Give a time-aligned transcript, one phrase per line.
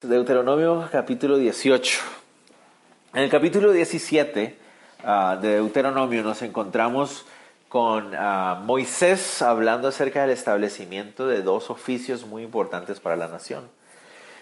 [0.00, 1.98] Deuteronomio capítulo 18.
[3.14, 4.56] En el capítulo 17
[5.02, 7.26] ah, de Deuteronomio nos encontramos
[7.68, 13.68] con ah, Moisés hablando acerca del establecimiento de dos oficios muy importantes para la nación.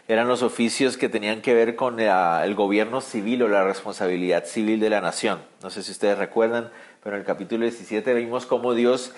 [0.08, 4.44] Eran los oficios que tenían que ver con ah, el gobierno civil o la responsabilidad
[4.44, 5.38] civil de la nación.
[5.62, 6.68] No sé si ustedes recuerdan,
[7.02, 9.14] pero en el capítulo 17 vimos cómo Dios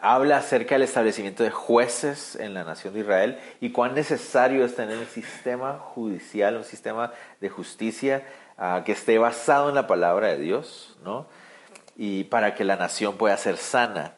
[0.00, 4.74] habla acerca del establecimiento de jueces en la nación de Israel y cuán necesario es
[4.74, 8.26] tener un sistema judicial, un sistema de justicia
[8.56, 11.26] ah, que esté basado en la palabra de Dios, ¿no?
[11.96, 14.14] Y para que la nación pueda ser sana.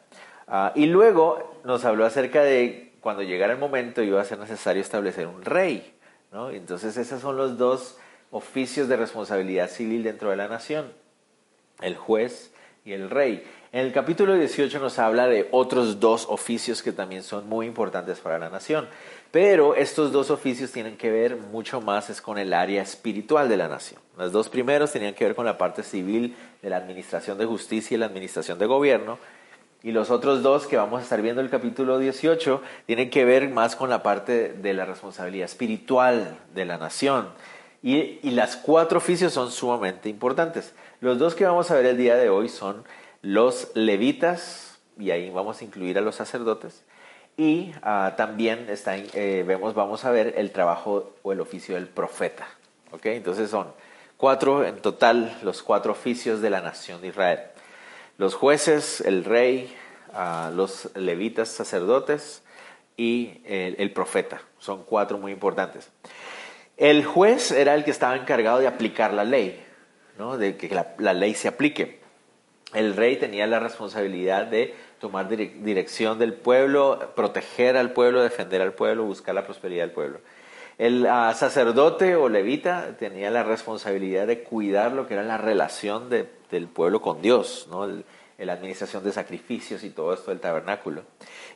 [0.47, 4.81] Ah, y luego nos habló acerca de cuando llegara el momento iba a ser necesario
[4.81, 5.93] establecer un rey,
[6.31, 6.49] ¿no?
[6.49, 7.97] Entonces esos son los dos
[8.31, 10.93] oficios de responsabilidad civil dentro de la nación,
[11.81, 12.53] el juez
[12.85, 13.45] y el rey.
[13.73, 18.19] En el capítulo 18 nos habla de otros dos oficios que también son muy importantes
[18.19, 18.87] para la nación,
[19.31, 23.57] pero estos dos oficios tienen que ver mucho más es con el área espiritual de
[23.57, 23.99] la nación.
[24.15, 27.95] Los dos primeros tenían que ver con la parte civil de la administración de justicia
[27.95, 29.17] y la administración de gobierno,
[29.81, 33.25] y los otros dos que vamos a estar viendo en el capítulo 18 tienen que
[33.25, 37.29] ver más con la parte de la responsabilidad espiritual de la nación.
[37.81, 40.75] Y, y las cuatro oficios son sumamente importantes.
[41.01, 42.83] Los dos que vamos a ver el día de hoy son
[43.23, 46.83] los levitas, y ahí vamos a incluir a los sacerdotes,
[47.35, 52.47] y ah, también eh, vemos, vamos a ver el trabajo o el oficio del profeta.
[52.91, 53.17] ¿okay?
[53.17, 53.73] Entonces son
[54.17, 57.39] cuatro en total, los cuatro oficios de la nación de Israel.
[58.19, 59.73] Los jueces, el rey,
[60.13, 62.43] ah, los levitas, sacerdotes
[62.97, 64.41] y el, profeta.
[64.59, 65.89] Son cuatro muy importantes.
[66.77, 69.63] El juez era el que estaba encargado de aplicar la ley,
[70.19, 70.37] ¿no?
[70.37, 72.02] de que la ley se aplique
[72.73, 78.73] el rey tenía la responsabilidad de tomar dirección del pueblo, proteger al pueblo, defender al
[78.73, 80.19] pueblo, buscar la prosperidad del pueblo.
[80.77, 86.09] El ah, sacerdote o levita tenía la responsabilidad de cuidar lo que era la relación
[86.09, 87.87] del pueblo con Dios, ¿no?
[88.37, 91.03] la administración de sacrificios y todo esto del tabernáculo.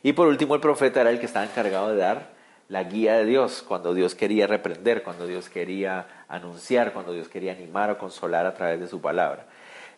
[0.02, 2.30] Y por último, el profeta era el que estaba encargado de dar
[2.68, 7.52] la guía de Dios cuando Dios quería reprender, cuando Dios quería anunciar, cuando Dios quería
[7.52, 9.46] animar o consolar a través de su palabra.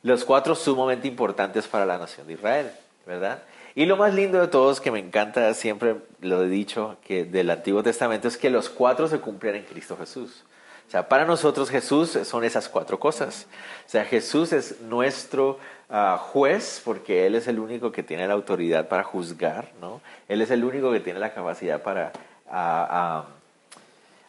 [0.02, 2.70] Los cuatro sumamente importantes para la nación de Israel,
[3.06, 3.42] ¿verdad?
[3.74, 7.50] Y lo más lindo de todos, que me encanta, siempre lo he dicho, que del
[7.50, 10.44] Antiguo Testamento, es que los cuatro se cumplen en Cristo Jesús.
[10.88, 13.46] O sea, para nosotros Jesús son esas cuatro cosas.
[13.86, 18.34] O sea, Jesús es nuestro ah, juez porque Él es el único que tiene la
[18.34, 20.00] autoridad para juzgar, ¿no?
[20.28, 22.12] Él es el único que tiene la capacidad para...
[22.50, 23.24] Ah, ah,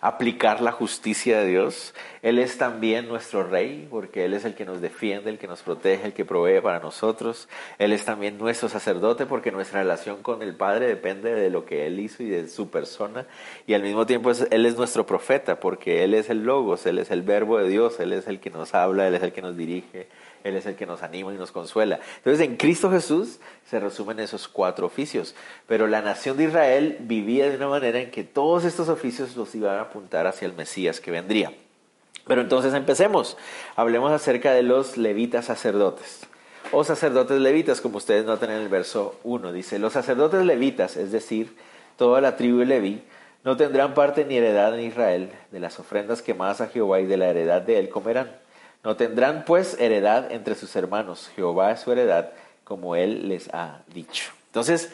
[0.01, 1.93] aplicar la justicia de Dios.
[2.23, 5.61] Él es también nuestro rey, porque Él es el que nos defiende, el que nos
[5.61, 7.47] protege, el que provee para nosotros.
[7.77, 11.85] Él es también nuestro sacerdote, porque nuestra relación con el Padre depende de lo que
[11.85, 13.27] Él hizo y de su persona.
[13.67, 17.11] Y al mismo tiempo Él es nuestro profeta, porque Él es el Logos, Él es
[17.11, 19.55] el verbo de Dios, Él es el que nos habla, Él es el que nos
[19.55, 20.07] dirige,
[20.43, 21.99] él es el que nos anima y nos consuela.
[22.17, 25.35] Entonces en Cristo Jesús se resumen esos cuatro oficios.
[25.67, 29.53] Pero la nación de Israel vivía de una manera en que todos estos oficios los
[29.55, 31.51] iban a apuntar hacia el Mesías que vendría.
[32.27, 33.37] Pero entonces empecemos.
[33.75, 36.21] Hablemos acerca de los levitas sacerdotes.
[36.71, 39.51] O sacerdotes levitas, como ustedes notan en el verso 1.
[39.51, 41.55] Dice, los sacerdotes levitas, es decir,
[41.97, 43.03] toda la tribu de Leví,
[43.43, 45.31] no tendrán parte ni heredad en Israel.
[45.51, 48.40] De las ofrendas quemadas a Jehová y de la heredad de él comerán
[48.83, 51.29] no tendrán pues heredad entre sus hermanos.
[51.35, 52.31] Jehová es su heredad,
[52.63, 54.31] como él les ha dicho.
[54.47, 54.91] Entonces,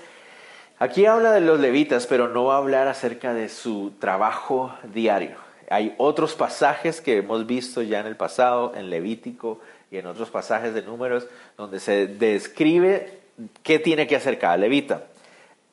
[0.80, 5.38] aquí habla de los levitas, pero no va a hablar acerca de su trabajo diario.
[5.70, 9.60] Hay otros pasajes que hemos visto ya en el pasado, en Levítico
[9.92, 11.28] y en otros pasajes de números,
[11.58, 13.20] donde se describe
[13.64, 15.04] qué tiene que hacer cada levita.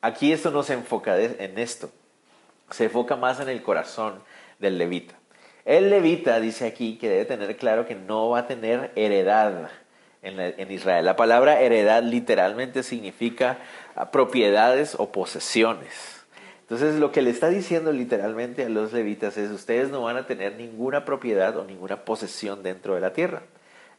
[0.01, 1.89] Aquí esto no se enfoca en esto,
[2.69, 4.21] se enfoca más en el corazón
[4.59, 5.15] del levita.
[5.65, 9.71] El levita dice aquí que debe tener claro que no va a tener heredad
[10.21, 11.05] en, Israel.
[11.05, 13.57] La palabra heredad literalmente significa
[14.11, 16.23] propiedades o posesiones.
[16.61, 20.25] Entonces lo que le está diciendo literalmente a los levitas es ustedes no van a
[20.25, 23.41] tener ninguna propiedad o ninguna posesión dentro de la tierra.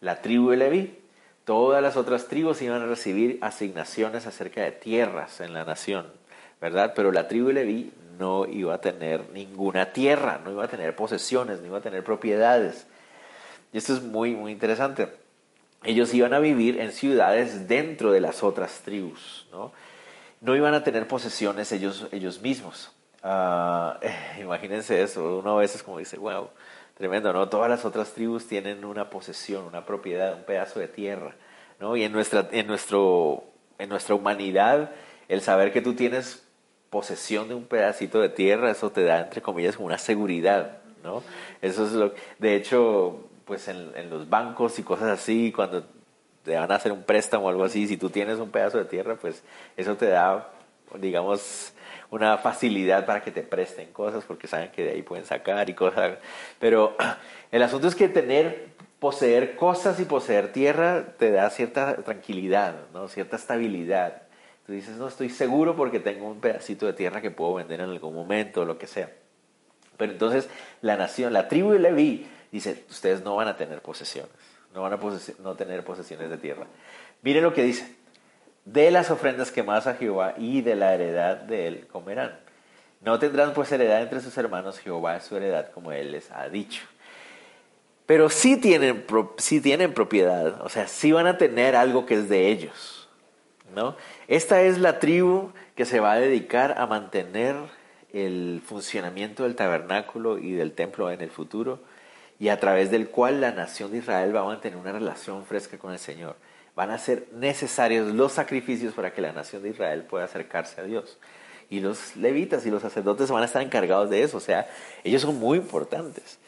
[0.01, 0.99] La tribu de Leví,
[1.45, 6.07] todas las otras tribus iban a recibir asignaciones acerca de tierras en la nación,
[6.61, 6.93] ¿verdad?
[6.95, 10.95] Pero la tribu de Leví no iba a tener ninguna tierra, no iba a tener
[10.97, 12.87] posesiones, no iba a tener propiedades.
[13.73, 15.09] Y esto es muy, muy interesante.
[15.85, 19.73] Ellos iban a vivir en ciudades dentro de las otras tribus, ¿no?
[20.41, 22.93] No iban a tener posesiones ellos, ellos mismos.
[23.23, 24.01] Ah,
[24.41, 26.49] imagínense eso, uno a veces como dice, wow,
[26.97, 27.49] tremendo, ¿no?
[27.49, 31.35] Todas las otras tribus tienen una posesión, una propiedad, un pedazo de tierra,
[31.81, 31.97] ¿no?
[31.97, 33.45] Y en nuestra, en nuestro,
[33.79, 34.93] en nuestra humanidad,
[35.29, 36.46] el saber que tú tienes
[36.91, 41.23] posesión de un pedacito de tierra, eso te da, entre comillas, una seguridad, ¿no?
[41.63, 45.85] Eso es lo de hecho, pues en, en los bancos y cosas así, cuando
[46.47, 48.85] te van a hacer un préstamo o algo así, si tú tienes un pedazo de
[48.85, 49.43] tierra, pues
[49.77, 50.49] eso te da,
[50.99, 51.73] digamos,
[52.11, 55.75] una facilidad para que te presten cosas porque saben que de ahí pueden sacar y
[55.75, 56.19] cosas.
[56.61, 56.97] Pero
[57.51, 58.69] el asunto es que tener,
[59.01, 63.09] poseer cosas y poseer tierra te da cierta tranquilidad, ¿no?
[63.09, 64.23] cierta estabilidad.
[64.67, 67.91] Tú dices, no, estoy seguro porque tengo un pedacito de tierra que puedo vender en
[67.91, 69.11] algún momento o lo que sea.
[69.97, 70.49] Pero entonces
[70.83, 74.33] la nación, la tribu de Leví, dice, ustedes no van a tener posesiones,
[74.75, 74.99] no van a
[75.39, 76.67] no tener posesiones de tierra.
[77.23, 77.95] Miren lo que dice,
[78.65, 82.37] de las ofrendas quemadas a Jehová y de la heredad de él comerán.
[83.01, 86.49] No tendrán pues heredad entre sus hermanos, Jehová es su heredad, como él les ha
[86.49, 86.83] dicho.
[88.05, 89.05] Pero sí tienen,
[89.39, 93.06] sí tienen propiedad, o sea, sí van a tener algo que es de ellos.
[93.75, 93.97] ¿No?
[94.29, 97.57] Esta es la tribu que se va a dedicar a mantener
[98.13, 101.81] el funcionamiento del tabernáculo y del templo en el futuro
[102.39, 105.79] y a través del cual la nación de Israel va a mantener una relación fresca
[105.79, 106.37] con el Señor.
[106.75, 110.85] Van a ser necesarios los sacrificios para que la nación de Israel pueda acercarse a
[110.85, 111.19] Dios.
[111.71, 114.69] Y los levitas y los sacerdotes van a estar encargados de eso, o sea,
[115.03, 116.39] ellos son muy importantes.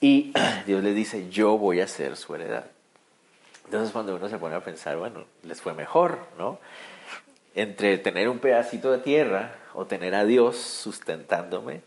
[0.00, 0.32] Y
[0.66, 2.66] Dios les dice, yo voy a ser su heredad.
[3.64, 6.58] Entonces cuando uno se pone a pensar, bueno, les fue mejor, ¿no?
[7.54, 11.82] Entre tener un pedacito de tierra o tener a Dios sustentándome,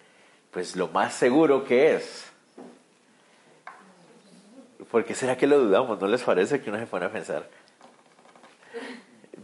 [0.52, 2.32] pues lo más seguro que es.
[4.90, 6.00] ¿Por qué será que lo dudamos?
[6.00, 7.48] ¿No les parece que uno se pone a pensar?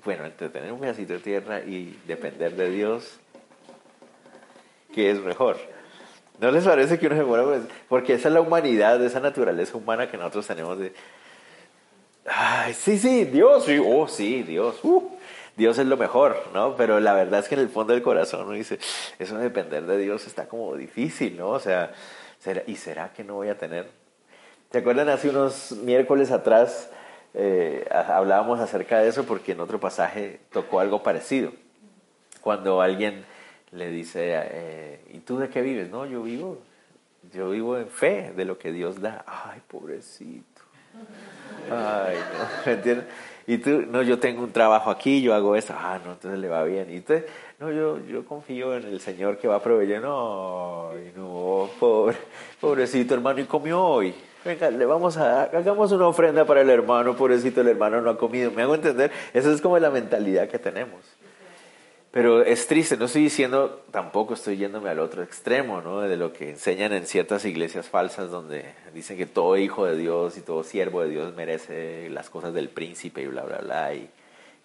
[0.03, 3.19] Bueno, entre tener un pedacito de tierra y depender de Dios,
[4.93, 5.57] ¿qué es mejor?
[6.39, 7.77] ¿No les parece que uno se pone a pensar?
[7.87, 10.93] Porque esa es la humanidad, esa naturaleza humana que nosotros tenemos de
[12.25, 15.11] Ay, sí, sí, Dios, sí, oh, sí, Dios, uh,
[15.57, 16.75] Dios es lo mejor, ¿no?
[16.77, 18.79] Pero la verdad es que en el fondo del corazón uno dice,
[19.19, 21.49] eso de depender de Dios está como difícil, ¿no?
[21.49, 21.91] O sea,
[22.65, 23.89] ¿y será que no voy a tener?
[24.71, 26.89] ¿Te acuerdan hace unos miércoles atrás
[27.33, 31.51] eh, hablábamos acerca de eso porque en otro pasaje tocó algo parecido?
[32.41, 33.25] Cuando alguien
[33.71, 35.89] le dice, eh, ¿y tú de qué vives?
[35.89, 36.59] No, yo vivo,
[37.33, 39.25] yo vivo en fe de lo que Dios da.
[39.27, 40.52] Ay, pobrecito.
[41.71, 42.17] Ay,
[42.65, 43.05] no, entiendes?
[43.45, 46.47] Y tú, no, yo tengo un trabajo aquí, yo hago esto, ah, no, entonces le
[46.47, 46.89] va bien.
[46.89, 47.25] Y usted,
[47.59, 50.01] no, yo, yo confío en el Señor que va a proveer.
[50.01, 52.15] No, no, pobre,
[52.61, 54.15] pobrecito hermano, y comió hoy.
[54.45, 58.17] Venga, le vamos a, hagamos una ofrenda para el hermano, pobrecito, el hermano no ha
[58.17, 58.51] comido.
[58.51, 59.11] ¿Me hago entender?
[59.33, 61.01] Esa es como la mentalidad que tenemos.
[62.13, 66.01] Pero es triste, no estoy diciendo, tampoco estoy yéndome al otro extremo, ¿no?
[66.01, 70.37] De lo que enseñan en ciertas iglesias falsas donde dicen que todo hijo de Dios
[70.37, 74.07] y todo siervo de Dios merece las cosas del príncipe y bla, bla, bla, y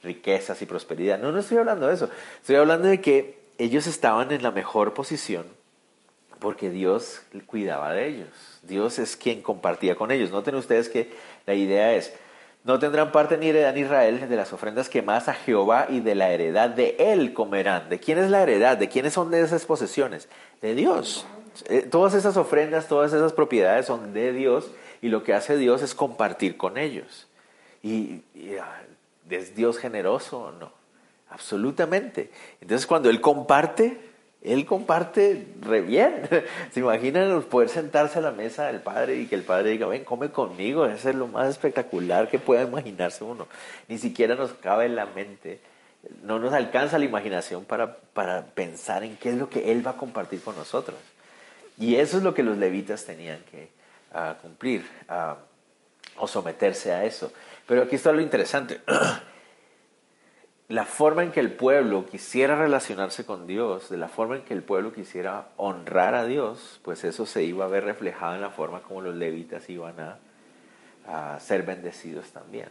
[0.02, 1.18] riquezas y prosperidad.
[1.18, 2.10] No, no estoy hablando de eso.
[2.38, 5.46] Estoy hablando de que ellos estaban en la mejor posición
[6.40, 8.28] porque Dios cuidaba de ellos.
[8.62, 10.30] Dios es quien compartía con ellos.
[10.30, 11.10] Noten ustedes que
[11.46, 12.12] la idea es,
[12.64, 16.14] no tendrán parte ni heredad en Israel de las ofrendas quemadas a Jehová y de
[16.14, 17.88] la heredad de él comerán.
[17.88, 18.76] ¿De quién es la heredad?
[18.76, 20.28] ¿De quiénes son esas posesiones?
[20.60, 21.26] De Dios.
[21.66, 25.82] Eh, todas esas ofrendas, todas esas propiedades son de Dios y lo que hace Dios
[25.82, 27.28] es compartir con ellos.
[27.82, 28.22] ¿Y,
[28.60, 28.82] ah,
[29.30, 30.72] es Dios generoso o no?
[31.30, 32.30] Absolutamente.
[32.60, 34.00] Entonces cuando Él comparte,
[34.42, 36.28] él comparte re bien.
[36.72, 40.04] ¿Se imaginan poder sentarse a la mesa del padre y que el padre diga, ven,
[40.04, 40.86] come conmigo?
[40.86, 43.48] Eso es lo más espectacular que pueda imaginarse uno.
[43.88, 45.60] Ni siquiera nos cabe en la mente,
[46.22, 49.92] no nos alcanza la imaginación para, para pensar en qué es lo que Él va
[49.92, 50.98] a compartir con nosotros.
[51.78, 53.68] Y eso es lo que los levitas tenían que
[54.12, 55.36] ah, cumplir ah,
[56.16, 57.32] o someterse a eso.
[57.66, 58.80] Pero aquí está lo interesante.
[60.68, 64.52] la forma en que el pueblo quisiera relacionarse con Dios, de la forma en que
[64.52, 68.50] el pueblo quisiera honrar a Dios, pues eso se iba a ver reflejado en la
[68.50, 70.18] forma como los levitas iban a,
[71.40, 72.68] ser bendecidos también.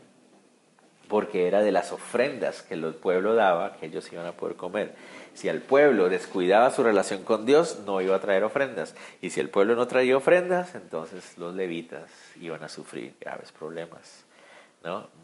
[1.08, 4.94] Porque era de las ofrendas que el pueblo daba que ellos iban a poder comer.
[5.34, 8.94] Si el pueblo descuidaba su relación con Dios, no iba a traer ofrendas.
[9.22, 14.27] Y si el pueblo no traía ofrendas, entonces los levitas iban a sufrir graves problemas.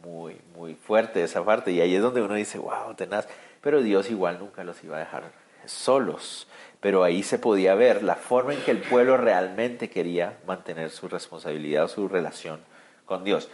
[0.04, 1.72] Muy, muy fuerte esa parte.
[1.72, 3.28] Y ahí es donde uno dice, wow, tenaz.
[3.62, 5.24] Pero Dios igual nunca los iba a dejar
[5.66, 6.48] solos.
[6.82, 11.08] pero ahí se podía ver la forma en que el pueblo realmente quería mantener su
[11.08, 12.60] responsabilidad, su relación
[13.06, 13.50] con Dios.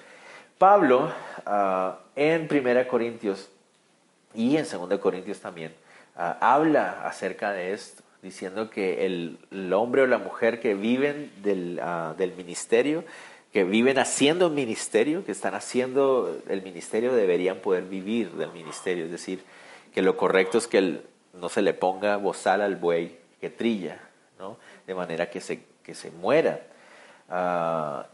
[0.58, 1.12] Pablo,
[1.46, 3.50] ah, en 1 Corintios
[4.34, 5.76] y en 2 Corintios también,
[6.16, 9.38] ah, habla acerca de esto, diciendo que el,
[9.74, 13.04] hombre o la mujer que viven del, ah, del ministerio,
[13.52, 19.06] que viven haciendo un ministerio, que están haciendo el ministerio, deberían poder vivir del ministerio.
[19.06, 19.44] Es decir,
[19.94, 21.02] que lo correcto es que
[21.34, 24.00] no se le ponga bozal al buey que trilla,
[24.38, 24.58] ¿no?
[24.86, 26.62] de manera que se, que se muera.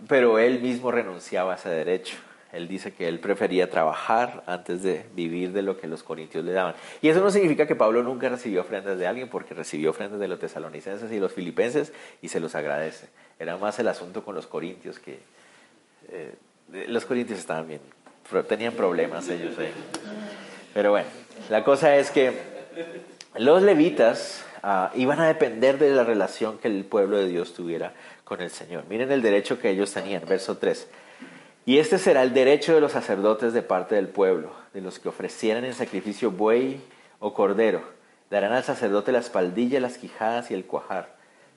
[0.08, 2.15] pero él mismo renunciaba a ese derecho.
[2.54, 6.54] Él dice que él prefería trabajar antes de vivir de lo que los corintios le
[6.54, 6.74] daban.
[7.01, 10.30] Y eso no significa que Pablo nunca recibió ofrendas de alguien, porque recibió ofrendas de
[10.30, 13.10] los tesalonicenses y los filipenses y se los agradece.
[13.39, 15.20] Era más el asunto con los corintios que...
[16.10, 16.36] Eh,
[16.88, 17.82] los corintios estaban bien,
[18.48, 19.58] tenían problemas ellos.
[19.60, 19.72] ahí.
[20.74, 21.08] Pero bueno,
[21.50, 22.34] la cosa es que
[23.38, 27.94] los levitas ah, iban a depender de la relación que el pueblo de Dios tuviera
[28.24, 28.86] con el Señor.
[28.89, 30.88] Miren el derecho que ellos tenían, verso 3.
[31.65, 35.10] Y este será el derecho de los sacerdotes de parte del pueblo, de los que
[35.10, 36.82] ofrecieran en sacrificio buey
[37.20, 37.82] o cordero.
[38.30, 41.15] Darán al sacerdote la espaldilla, las quijadas y el cuajar.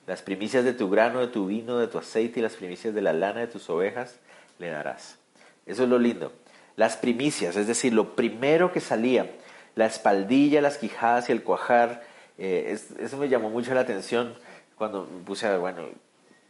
[0.09, 3.03] Las primicias de tu grano, de tu vino, de tu aceite y las primicias de
[3.03, 4.19] la lana de tus ovejas
[4.59, 5.19] le darás.
[5.67, 6.33] Eso es lo lindo.
[6.77, 9.31] Las primicias, es decir, lo primero que salía,
[9.75, 12.05] la espaldilla, las quijadas y el cuajar,
[12.39, 14.35] eh, eso me llamó mucho la atención
[14.77, 15.83] cuando me puse a, bueno,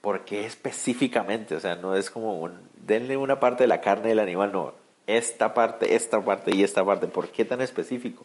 [0.03, 1.57] ¿por qué específicamente?
[1.57, 4.73] O sea, no es como un, denle una parte de la carne del animal, no,
[5.09, 8.25] esta parte, esta parte y esta parte, ¿por qué tan específico?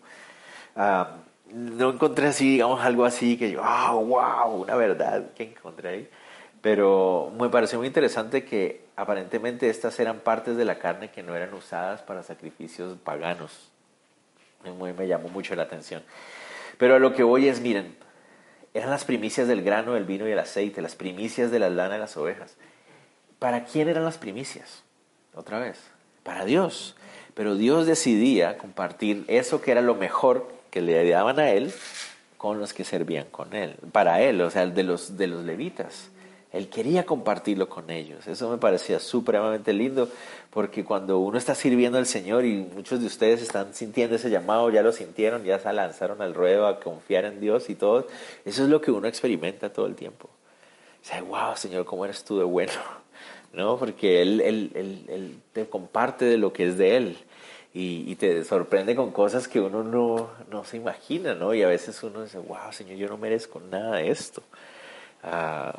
[0.75, 1.15] Ah,
[1.51, 6.09] no encontré así, digamos, algo así que yo, oh, wow, una verdad que encontré ahí.
[6.61, 11.35] Pero me pareció muy interesante que aparentemente estas eran partes de la carne que no
[11.35, 13.69] eran usadas para sacrificios paganos.
[14.63, 16.03] Me, me llamó mucho la atención.
[16.77, 17.97] Pero a lo que voy es, miren,
[18.73, 21.97] eran las primicias del grano, el vino y el aceite, las primicias de la lana
[21.97, 22.55] y las ovejas.
[23.39, 24.83] ¿Para quién eran las primicias?
[25.35, 25.79] Otra vez,
[26.23, 26.95] para Dios.
[27.33, 31.71] Pero Dios decidía compartir eso que era lo mejor que le daban a Él
[32.35, 36.09] con los que servían con Él, para Él, o sea, de los, de los levitas.
[36.51, 38.25] Él quería compartirlo con ellos.
[38.25, 40.09] Eso me parecía supremamente lindo,
[40.49, 44.71] porque cuando uno está sirviendo al Señor y muchos de ustedes están sintiendo ese llamado,
[44.71, 48.07] ya lo sintieron, ya se lanzaron al ruedo a confiar en Dios y todo,
[48.43, 50.27] eso es lo que uno experimenta todo el tiempo.
[51.03, 52.73] O sea, wow, Señor, ¿cómo eres tú de bueno?
[53.53, 53.77] ¿no?
[53.77, 57.17] Porque él, él, él, te comparte de lo que es de Él
[57.75, 61.55] y, te sorprende con cosas que uno no, no, se imagina, ¿no?
[61.55, 64.43] Y a veces uno dice, wow, Señor, yo no merezco nada de esto.
[65.23, 65.73] Ah,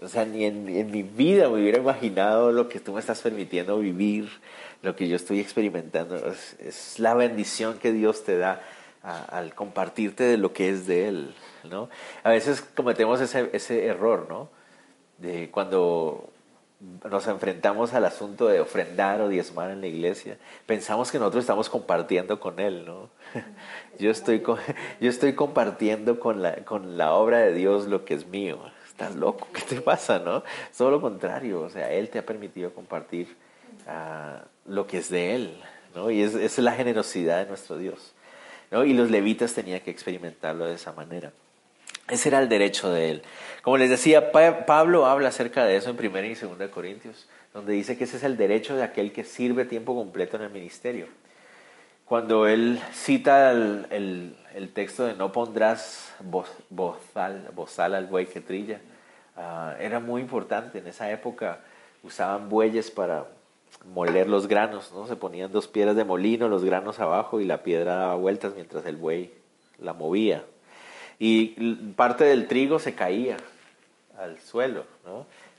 [0.00, 3.22] o sea, ni en, en, mi vida me hubiera imaginado lo que tú me estás
[3.22, 4.28] permitiendo vivir,
[4.82, 6.16] lo que yo estoy experimentando.
[6.16, 8.62] Es, la bendición que Dios te da
[9.02, 11.34] al compartirte de lo que es de Él,
[11.70, 11.88] ¿no?
[12.22, 14.48] A veces cometemos ese, ese error, ¿no?
[15.18, 16.28] De cuando
[16.80, 21.70] nos enfrentamos al asunto de ofrendar o diezmar en la iglesia, pensamos que nosotros estamos
[21.70, 23.08] compartiendo con Él, ¿no?
[23.98, 24.42] Yo estoy,
[25.00, 28.58] yo estoy compartiendo con la, con la obra de Dios lo que es mío.
[28.86, 30.42] Estás loco, ¿qué te pasa, no?
[30.76, 33.36] Todo lo contrario, o sea, Él te ha permitido compartir
[33.86, 35.60] ah, lo que es de Él,
[35.94, 36.10] ¿no?
[36.10, 38.12] Y es, es la generosidad de nuestro Dios,
[38.70, 38.84] ¿no?
[38.84, 41.32] Y los levitas tenían que experimentarlo de esa manera.
[42.08, 43.22] Ese era el derecho de él.
[43.62, 47.98] Como les decía, Pablo habla acerca de eso en 1 y 2 Corintios, donde dice
[47.98, 51.08] que ese es el derecho de aquel que sirve tiempo completo en el ministerio.
[52.04, 54.36] Cuando él cita el,
[54.72, 56.14] texto de no pondrás
[56.70, 58.80] bozal, al buey que trilla,
[59.36, 60.78] ah, era muy importante.
[60.78, 61.58] En esa época
[62.04, 63.26] usaban bueyes para
[63.92, 65.08] moler los granos, ¿no?
[65.08, 68.86] Se ponían dos piedras de molino, los granos abajo y la piedra daba vueltas mientras
[68.86, 69.32] el buey
[69.80, 70.44] la movía
[71.18, 71.48] y
[71.96, 73.36] parte del trigo se caía
[74.18, 74.84] al suelo,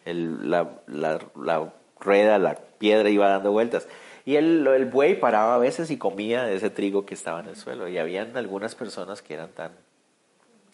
[0.06, 1.20] la,
[2.00, 3.88] rueda, la piedra iba dando vueltas.
[4.26, 7.48] Y el, el, buey paraba a veces y comía de ese trigo que estaba en
[7.48, 7.88] el suelo.
[7.88, 9.72] Y habían algunas personas que eran tan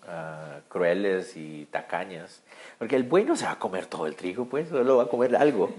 [0.07, 2.41] ah, crueles y tacañas.
[2.79, 5.07] Porque el buey no se va a comer todo el trigo, pues, solo va a
[5.07, 5.71] comer algo,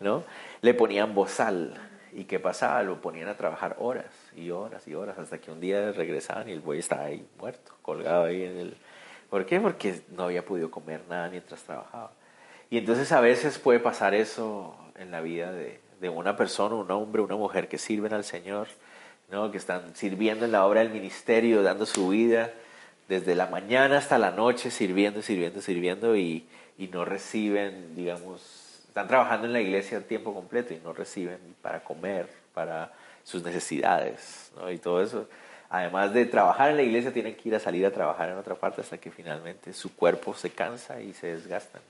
[0.00, 0.24] ¿no?
[0.60, 1.74] Le ponían bozal.
[2.12, 2.82] ¿Y qué pasaba?
[2.82, 6.52] Lo ponían a trabajar horas y horas y horas hasta que un día regresaban y
[6.52, 8.76] el buey estaba ahí muerto, colgado ahí en el...
[9.30, 9.60] ¿Por qué?
[9.60, 12.12] Porque no había podido comer nada mientras trabajaba.
[12.70, 16.90] Y entonces a veces puede pasar eso en la vida de, de una persona, un
[16.90, 18.68] hombre, una mujer que sirven al Señor,
[19.30, 19.50] ¿no?
[19.50, 22.50] que están sirviendo en la obra del ministerio, dando su vida
[23.08, 26.46] desde la mañana hasta la noche, sirviendo, sirviendo, sirviendo y,
[26.78, 28.40] y no reciben, digamos,
[28.88, 32.92] están trabajando en la iglesia a tiempo completo y no reciben para comer, para
[33.24, 34.70] sus necesidades, ¿no?
[34.70, 35.28] Y todo eso.
[35.68, 38.54] además de trabajar en la iglesia, tienen que ir a salir a trabajar en otra
[38.54, 41.80] parte hasta que finalmente su cuerpo se cansa y se desgastan.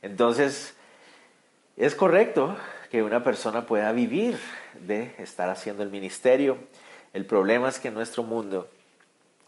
[0.00, 0.74] Entonces,
[1.76, 2.56] es correcto
[2.90, 4.38] que una persona pueda vivir
[4.74, 6.56] de estar haciendo el ministerio.
[7.12, 8.68] El problema es que en nuestro mundo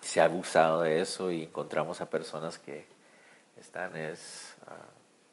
[0.01, 2.85] se ha abusado de eso y encontramos a personas que
[3.61, 4.75] están, es, ah,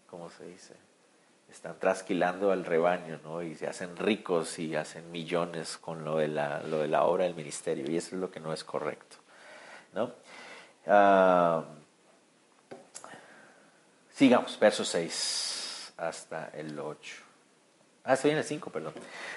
[0.10, 0.85] ¿cómo se dice?
[1.56, 3.42] Están trasquilando al rebaño, ¿no?
[3.42, 7.24] Y se hacen ricos y hacen millones con lo de la, lo de la obra
[7.24, 7.90] del ministerio.
[7.90, 9.16] Y eso es lo que no es correcto,
[9.94, 10.12] ¿no?
[10.86, 11.64] Ah,
[14.14, 17.16] sigamos, verso 6 hasta el 8.
[18.04, 18.94] Ah, estoy en el 5, perdón.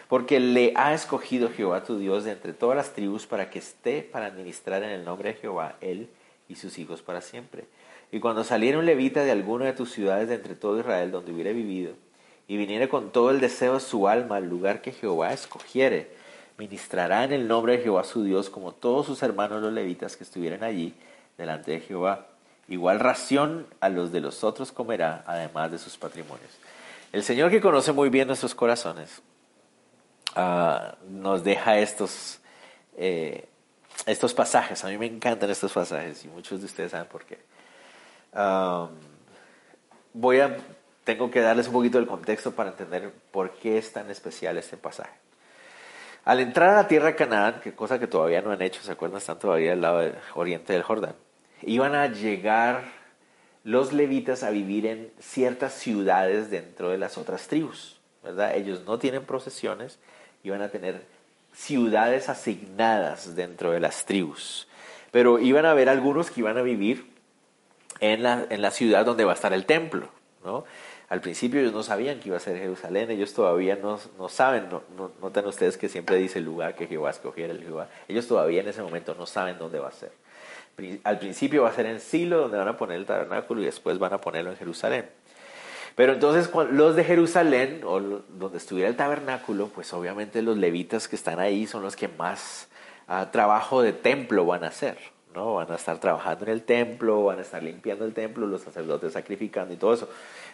[0.08, 4.02] Porque le ha escogido Jehová tu Dios de entre todas las tribus para que esté
[4.02, 6.10] para administrar en el nombre de Jehová, él
[6.48, 7.66] y sus hijos para siempre.
[8.10, 11.32] Y cuando saliera un levita de alguna de tus ciudades de entre todo Israel donde
[11.32, 11.94] hubiera vivido,
[12.48, 16.10] y viniera con todo el deseo de su alma al lugar que Jehová escogiere,
[16.56, 20.24] ministrará en el nombre de Jehová su Dios como todos sus hermanos los levitas que
[20.24, 20.94] estuvieran allí
[21.36, 22.26] delante de Jehová.
[22.66, 26.50] Igual ración a los de los otros comerá, además de sus patrimonios.
[27.12, 29.22] El Señor que conoce muy bien nuestros corazones
[30.34, 32.40] ah, nos deja estos,
[32.96, 33.46] eh,
[34.06, 34.84] estos pasajes.
[34.84, 37.38] A mí me encantan estos pasajes y muchos de ustedes saben por qué.
[40.14, 40.56] voy a,
[41.08, 44.76] tengo que darles un poquito del contexto para entender por qué es tan especial este
[44.76, 45.14] pasaje.
[46.26, 48.92] Al entrar a la tierra de Canaán, que cosa que todavía no han hecho, ¿se
[48.92, 49.16] acuerdan?
[49.16, 51.14] Están todavía al lado del oriente del Jordán.
[51.62, 52.82] Iban a llegar
[53.64, 58.54] los levitas a vivir en ciertas ciudades dentro de las otras tribus, ¿verdad?
[58.54, 59.98] Ellos no tienen procesiones
[60.42, 61.06] y van a tener
[61.54, 64.68] ciudades asignadas dentro de las tribus.
[65.10, 67.10] Pero iban a haber algunos que iban a vivir
[68.00, 70.10] en la, en la ciudad donde va a estar el templo,
[70.44, 70.66] ¿no?
[71.08, 74.68] Al principio ellos no sabían que iba a ser Jerusalén, ellos todavía no, no saben,
[74.68, 78.26] no, no, notan ustedes que siempre dice el lugar que Jehová escogiera el Jehová, ellos
[78.26, 80.10] todavía en ese momento no saben dónde va a ser
[81.04, 83.98] al principio va a ser en Silo, donde van a poner el tabernáculo, y después
[83.98, 85.08] van a ponerlo en Jerusalén.
[85.96, 91.16] Pero entonces los de Jerusalén, o donde estuviera el tabernáculo, pues obviamente los levitas que
[91.16, 92.68] están ahí son los que más
[93.08, 94.96] ah, trabajo de templo van a hacer.
[95.34, 95.54] ¿No?
[95.54, 99.12] Van a estar trabajando en el templo, van a estar limpiando el templo, los sacerdotes
[99.12, 100.08] sacrificando y todo eso.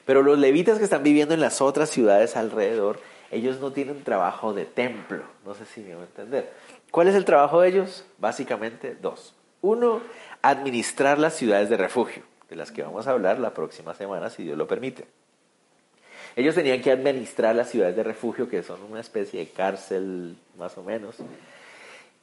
[0.04, 2.98] Pero los levitas que están viviendo en las otras ciudades alrededor,
[3.30, 5.22] ellos no tienen trabajo de templo.
[5.44, 6.52] No sé si me voy a entender.
[6.90, 8.04] ¿Cuál es el trabajo de ellos?
[8.18, 9.34] Básicamente dos.
[9.60, 10.00] Uno,
[10.42, 14.44] administrar las ciudades de refugio, de las que vamos a hablar la próxima semana, si
[14.44, 15.06] Dios lo permite.
[16.36, 20.76] Ellos tenían que administrar las ciudades de refugio, que son una especie de cárcel más
[20.76, 21.16] o menos.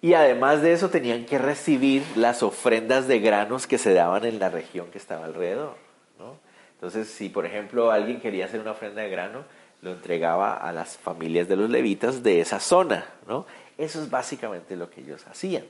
[0.01, 4.39] Y además de eso tenían que recibir las ofrendas de granos que se daban en
[4.39, 5.75] la región que estaba alrededor.
[6.73, 9.43] Entonces, si por ejemplo alguien quería hacer una ofrenda de grano,
[9.83, 13.05] lo entregaba a las familias de los levitas de esa zona.
[13.27, 13.45] ¿no?
[13.77, 15.63] Eso es básicamente lo que ellos hacían.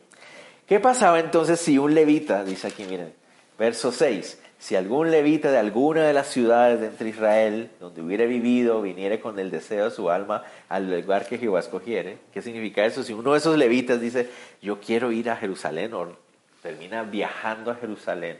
[0.66, 3.14] ¿Qué pasaba entonces si un levita, dice aquí, miren,
[3.60, 8.80] verso 6, si algún levita de alguna de las ciudades de Israel, donde hubiera vivido,
[8.84, 13.02] viniera con el deseo de su alma al lugar que Jehová escogiere, ¿qué significa eso?
[13.02, 14.30] Si uno de esos levitas dice,
[14.62, 16.16] yo quiero ir a Jerusalén, o
[16.62, 18.38] termina viajando a Jerusalén,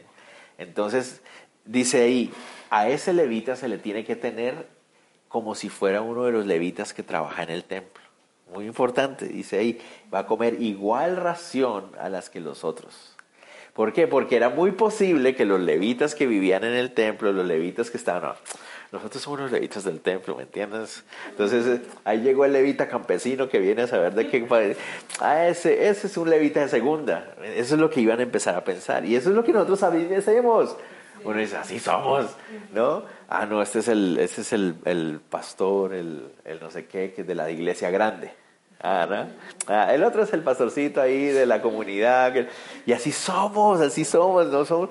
[0.58, 1.22] entonces
[1.64, 2.30] dice ahí,
[2.70, 4.68] a ese levita se le tiene que tener
[5.26, 8.04] como si fuera uno de los levitas que trabaja en el templo.
[8.54, 9.80] Muy importante, dice ahí,
[10.14, 13.11] va a comer igual ración a las que los otros.
[13.72, 14.06] ¿Por qué?
[14.06, 17.96] Porque era muy posible que los levitas que vivían en el templo, los levitas que
[17.96, 18.34] estaban,
[18.92, 21.04] nosotros somos los levitas del templo, ¿me entiendes?
[21.30, 24.46] Entonces eh, ahí llegó el levita campesino que viene a saber de qué...
[25.20, 27.34] Ah, ese, ese es un levita de segunda.
[27.42, 29.06] Eso es lo que iban a empezar a pensar.
[29.06, 30.76] Y eso es lo que nosotros hacemos.
[31.24, 32.26] Uno dice, así somos,
[32.74, 33.04] ¿no?
[33.30, 37.14] Ah, no, este es el, este es el, el pastor, el, el no sé qué,
[37.14, 38.41] que es de la iglesia grande.
[38.82, 39.28] Ah,
[39.68, 42.34] ah, el otro es el pastorcito ahí de la comunidad.
[42.84, 44.64] y así somos, así somos, ¿no?
[44.64, 44.90] Somos,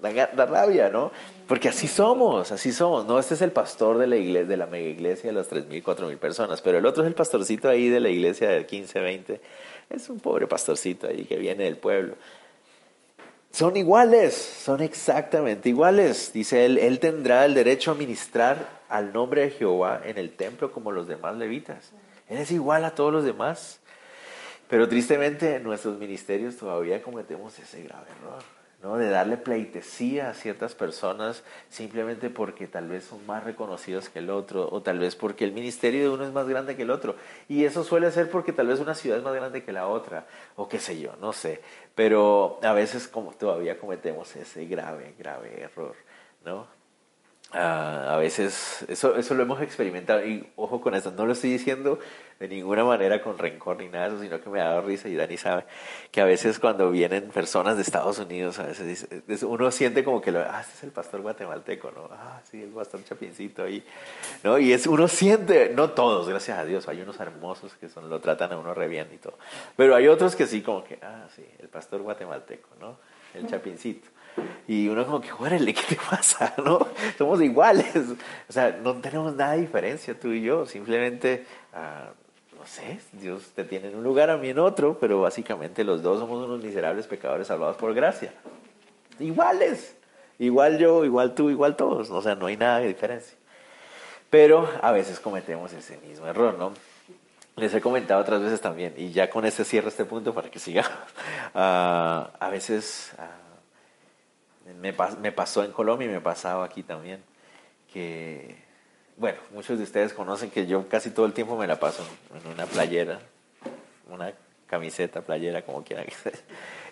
[0.00, 1.10] da, rabia, ¿no?
[1.48, 3.06] Porque así somos, así somos.
[3.06, 5.82] No, este es el pastor de la iglesia, de la mega iglesia de las 3.000,
[5.82, 9.40] 4.000 personas, pero el otro es el pastorcito ahí de la iglesia de 15, 20.
[9.90, 12.14] Es un pobre pastorcito ahí que viene del pueblo.
[13.50, 16.32] Son iguales, son exactamente iguales.
[16.32, 20.72] Dice él, él tendrá el derecho a ministrar al nombre de Jehová en el templo
[20.72, 21.92] como los demás levitas.
[22.28, 23.80] Él es igual a todos los demás.
[24.68, 28.42] Pero tristemente en nuestros ministerios todavía cometemos ese grave error,
[28.82, 28.96] ¿no?
[28.96, 34.30] De darle pleitesía a ciertas personas simplemente porque tal vez son más reconocidos que el
[34.30, 37.14] otro, o tal vez porque el ministerio de uno es más grande que el otro.
[37.46, 40.26] Y eso suele ser porque tal vez una ciudad es más grande que la otra,
[40.56, 41.60] o qué sé yo, no sé.
[41.94, 45.94] Pero a veces como todavía cometemos ese grave, grave error,
[46.44, 46.66] ¿no?
[47.56, 51.52] Ah, a veces, eso, eso lo hemos experimentado, y ojo con eso, no lo estoy
[51.52, 52.00] diciendo
[52.40, 55.08] de ninguna manera con rencor ni nada de eso, sino que me ha dado risa
[55.08, 55.64] y Dani sabe
[56.10, 60.20] que a veces cuando vienen personas de Estados Unidos, a veces dice, uno siente como
[60.20, 62.08] que, lo, ah, este es el pastor guatemalteco, ¿no?
[62.10, 63.84] Ah, sí, el pastor chapincito ahí,
[64.42, 64.58] ¿no?
[64.58, 68.18] Y es, uno siente, no todos, gracias a Dios, hay unos hermosos que son, lo
[68.18, 69.38] tratan a uno re bien y todo,
[69.76, 72.98] pero hay otros que sí, como que, ah, sí, el pastor guatemalteco, ¿no?
[73.32, 74.08] El chapincito.
[74.66, 76.54] Y uno como que, órale, ¿qué te pasa?
[76.64, 76.86] ¿No?
[77.18, 77.94] Somos iguales.
[78.48, 80.66] O sea, no tenemos nada de diferencia tú y yo.
[80.66, 82.10] Simplemente, ah,
[82.58, 86.02] no sé, Dios te tiene en un lugar, a mí en otro, pero básicamente los
[86.02, 88.32] dos somos unos miserables pecadores salvados por gracia.
[89.18, 89.96] Iguales.
[90.38, 92.10] Igual yo, igual tú, igual todos.
[92.10, 93.36] O sea, no hay nada de diferencia.
[94.30, 96.72] Pero a veces cometemos ese mismo error, ¿no?
[97.56, 100.58] Les he comentado otras veces también, y ya con este cierro este punto para que
[100.58, 100.90] sigamos.
[101.56, 103.12] Ah, a veces...
[103.16, 103.43] Ah,
[104.80, 107.22] me, me pasó en Colombia y me pasaba aquí también.
[107.92, 108.56] Que,
[109.16, 112.52] bueno, muchos de ustedes conocen que yo casi todo el tiempo me la paso en
[112.52, 113.20] una playera,
[114.10, 114.32] una
[114.66, 116.32] camiseta, playera, como quieran que sea.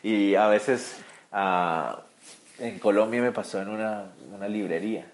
[0.02, 0.98] Y a veces
[1.32, 2.02] ah,
[2.58, 4.12] en Colombia me pasó en una,
[4.48, 5.06] librería.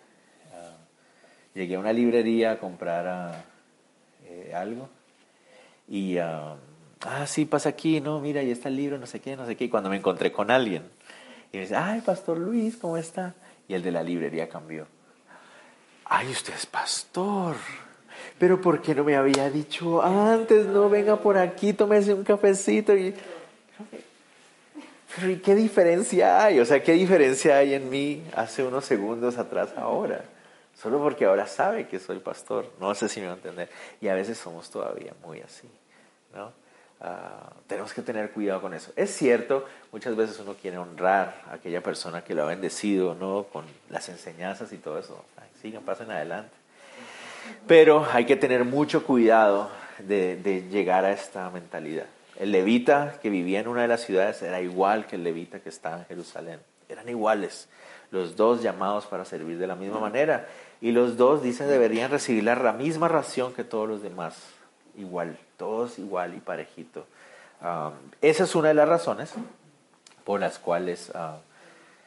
[0.52, 0.76] Ah,
[1.54, 3.44] llegué a una librería a comprar ah,
[4.26, 4.88] eh, algo
[5.88, 6.56] y, ah,
[7.26, 9.64] sí, pasa aquí, no, mira, ahí está el libro, no sé qué, no sé qué.
[9.64, 10.82] Y cuando me encontré con alguien,
[11.52, 13.34] y me dice, ay, Pastor Luis, ¿cómo está?
[13.66, 14.86] Y el de la librería cambió.
[16.04, 17.56] Ay, usted es pastor.
[18.38, 20.66] Pero ¿por qué no me había dicho antes?
[20.66, 22.92] No, venga por aquí, tómese un cafecito.
[25.16, 26.60] Pero ¿y qué diferencia hay?
[26.60, 30.24] O sea, ¿qué diferencia hay en mí hace unos segundos atrás ahora?
[30.80, 32.70] Solo porque ahora sabe que soy pastor.
[32.78, 33.68] No sé si me va a entender.
[34.00, 35.68] Y a veces somos todavía muy así,
[36.34, 36.52] ¿no?
[37.00, 38.92] Ah, tenemos que tener cuidado con eso.
[38.96, 43.44] Es cierto, muchas veces uno quiere honrar a aquella persona que lo ha bendecido, ¿no?
[43.44, 45.24] Con las enseñanzas y todo eso.
[45.62, 46.50] sigan, pasen adelante.
[47.66, 52.06] Pero hay que tener mucho cuidado de, de, llegar a esta mentalidad.
[52.36, 55.68] El levita que vivía en una de las ciudades era igual que el levita que
[55.68, 56.60] estaba en Jerusalén.
[56.88, 57.68] Eran iguales,
[58.10, 60.48] los dos llamados para servir de la misma manera.
[60.80, 64.36] Y los dos, dicen, deberían recibir la misma ración que todos los demás.
[64.96, 67.06] Igual todos igual y parejito.
[68.22, 69.34] esa es una de las razones
[70.24, 71.12] por las cuales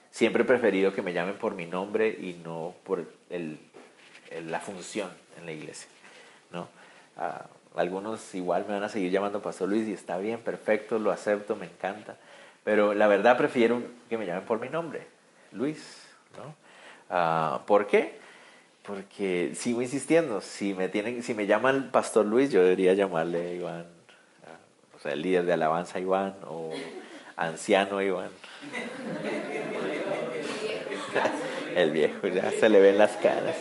[0.09, 5.45] siempre he preferido que me llamen por mi nombre y no por la función en
[5.45, 5.89] la iglesia.
[6.51, 6.67] ¿no?
[7.75, 11.55] algunos igual me van a seguir llamando Pastor Luis y está bien, perfecto, lo acepto,
[11.55, 12.17] me encanta.
[12.63, 15.07] Pero la verdad prefiero que me llamen por mi nombre,
[15.51, 16.07] Luis.
[16.37, 17.65] ¿no?
[17.65, 18.20] ¿Por qué?
[18.83, 23.85] Porque sigo insistiendo, si me tienen, si me llaman Pastor Luis, yo debería llamarle Iván,
[24.95, 26.71] o sea, el líder de alabanza Iván o
[27.35, 28.29] anciano Iván.
[31.75, 33.55] el viejo, ya se le ven las caras.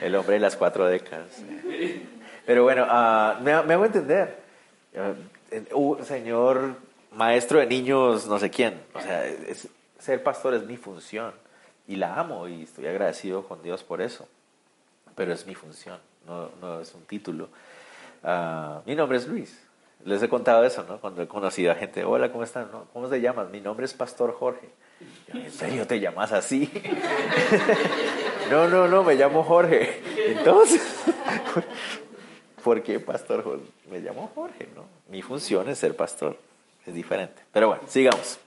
[0.00, 1.42] El hombre de las cuatro décadas.
[2.46, 4.38] Pero bueno, uh, me, hago entender.
[5.72, 6.76] Uh, señor
[7.12, 8.80] maestro de niños, no sé quién.
[8.94, 9.24] O sea,
[9.98, 11.32] ser pastor es mi función
[11.90, 14.28] y la amo y estoy agradecido con Dios por eso.
[15.16, 17.48] Pero es mi función, no, no es un título.
[18.22, 19.60] Ah, mi nombre es Luis.
[20.04, 21.00] Les he contado eso, ¿no?
[21.00, 22.68] Cuando he conocido a gente, hola, ¿cómo están?
[22.92, 23.50] ¿Cómo te llamas?
[23.50, 24.68] Mi nombre es Pastor Jorge.
[25.34, 26.70] ¿En serio te llamas así?
[28.50, 30.00] no, no, no, me llamo Jorge.
[30.28, 30.80] Entonces,
[32.62, 33.64] ¿por qué Pastor Jorge?
[33.90, 34.84] Me llamo Jorge, ¿no?
[35.08, 36.38] Mi función es ser pastor,
[36.86, 37.42] es diferente.
[37.52, 38.38] Pero bueno, sigamos.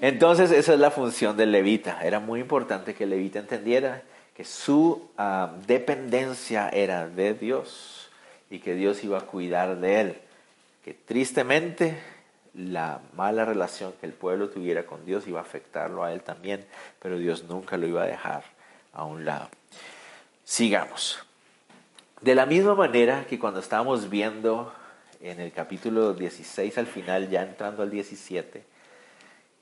[0.00, 2.00] Entonces, esa es la función del levita.
[2.02, 4.02] Era muy importante que el levita entendiera
[4.34, 8.10] que su ah, dependencia era de Dios
[8.50, 10.16] y que Dios iba a cuidar de él.
[10.84, 11.98] Que tristemente
[12.54, 16.64] la mala relación que el pueblo tuviera con Dios iba a afectarlo a él también,
[17.00, 18.44] pero Dios nunca lo iba a dejar
[18.92, 19.48] a un lado.
[20.44, 21.18] Sigamos.
[22.20, 24.72] De la misma manera que cuando estábamos viendo
[25.20, 28.64] en el capítulo 16 al final, ya entrando al 17,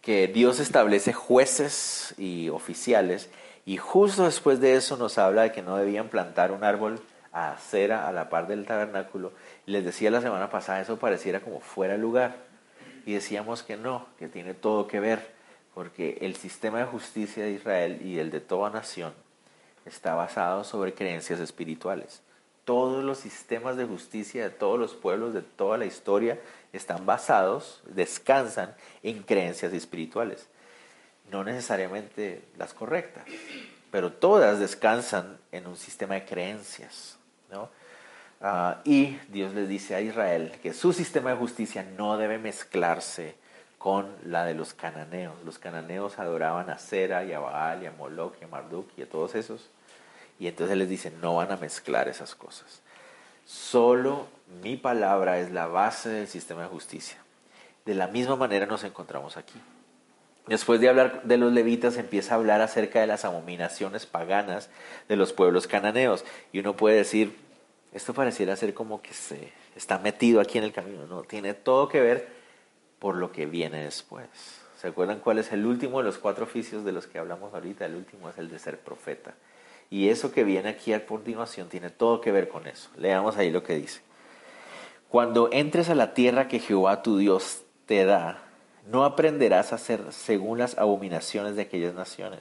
[0.03, 3.31] que Dios establece jueces y oficiales
[3.65, 7.01] y justo después de eso nos habla de que no debían plantar un árbol
[7.33, 9.33] a acera a la par del tabernáculo.
[9.65, 12.37] Les decía la semana pasada, eso pareciera como fuera lugar.
[13.07, 15.33] Y decíamos que no, que tiene todo que ver,
[15.75, 19.15] porque el sistema de justicia de Israel y el de toda nación
[19.85, 22.23] está basado sobre creencias espirituales.
[22.65, 26.39] Todos los sistemas de justicia de todos los pueblos de toda la historia
[26.73, 30.49] están basados, descansan en creencias espirituales.
[31.31, 33.25] No necesariamente las correctas,
[33.91, 37.19] pero todas descansan en un sistema de creencias.
[37.51, 37.69] ¿no?
[38.41, 43.37] Ah, y Dios les dice a Israel que su sistema de justicia no debe mezclarse
[43.79, 45.35] con la de los cananeos.
[45.45, 49.03] Los cananeos adoraban a Sera y a Baal y a Moloch y a Marduk y
[49.03, 49.71] a todos esos.
[50.39, 52.81] Y entonces les dicen, no van a mezclar esas cosas.
[53.45, 54.29] Solo
[54.63, 57.19] mi palabra es la base del sistema de justicia.
[57.85, 59.61] De la misma manera nos encontramos aquí.
[60.47, 64.71] Después de hablar de los levitas, empieza a hablar acerca de las abominaciones paganas
[65.09, 66.25] de los pueblos cananeos.
[66.53, 67.37] Y uno puede decir,
[67.93, 71.07] esto pareciera ser como que se está metido aquí en el camino.
[71.07, 72.29] No, tiene todo que ver
[72.99, 74.27] por lo que viene después.
[74.81, 77.87] ¿Se acuerdan cuál es el último de los cuatro oficios de los que hablamos ahorita?
[77.87, 79.35] El último es el de ser profeta.
[79.91, 82.91] Y eso que viene aquí a continuación tiene todo que ver con eso.
[82.97, 84.01] Leamos ahí lo que dice.
[85.13, 88.45] Cuando entres a la tierra que Jehová tu Dios te da,
[88.91, 92.41] no aprenderás a hacer según las abominaciones de aquellas naciones.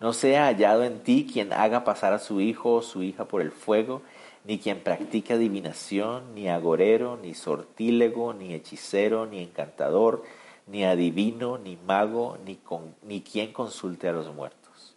[0.00, 3.42] No sea hallado en ti quien haga pasar a su hijo o su hija por
[3.42, 4.00] el fuego,
[4.46, 10.22] ni quien practique adivinación, ni agorero, ni sortílego, ni hechicero, ni encantador,
[10.66, 12.58] ni adivino, ni mago, ni,
[13.02, 14.94] ni quien consulte a los muertos.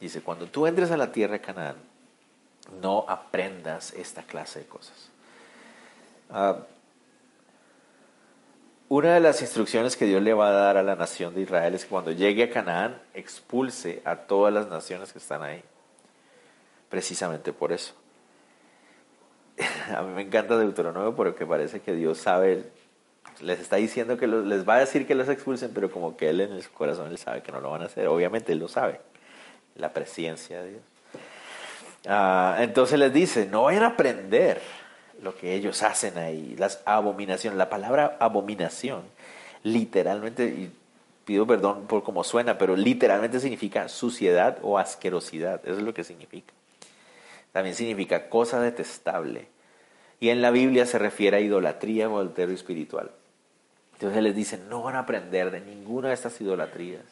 [0.00, 1.76] Dice, cuando tú entres a la tierra de Canaán,
[2.82, 5.12] no aprendas esta clase de cosas.
[6.30, 6.56] Ah,
[8.88, 11.74] una de las instrucciones que Dios le va a dar a la nación de Israel
[11.74, 15.62] es que cuando llegue a Canaán expulse a todas las naciones que están ahí.
[16.88, 17.94] Precisamente por eso.
[19.96, 22.70] A mí me encanta Deuteronomio porque parece que Dios sabe,
[23.40, 26.40] les está diciendo que les va a decir que los expulsen, pero como que Él
[26.40, 28.06] en su corazón Él sabe que no lo van a hacer.
[28.06, 29.00] Obviamente Él lo sabe,
[29.74, 30.82] la presencia de Dios.
[32.06, 34.60] Ah, entonces les dice, no vayan a aprender
[35.22, 37.58] lo que ellos hacen ahí, las abominaciones.
[37.58, 39.02] La palabra abominación,
[39.62, 40.72] literalmente, y
[41.24, 45.60] pido perdón por cómo suena, pero literalmente significa suciedad o asquerosidad.
[45.64, 46.52] Eso es lo que significa.
[47.52, 49.48] También significa cosa detestable.
[50.20, 53.10] Y en la Biblia se refiere a idolatría o adulterio espiritual.
[53.94, 57.04] Entonces les dicen, no van a aprender de ninguna de estas idolatrías,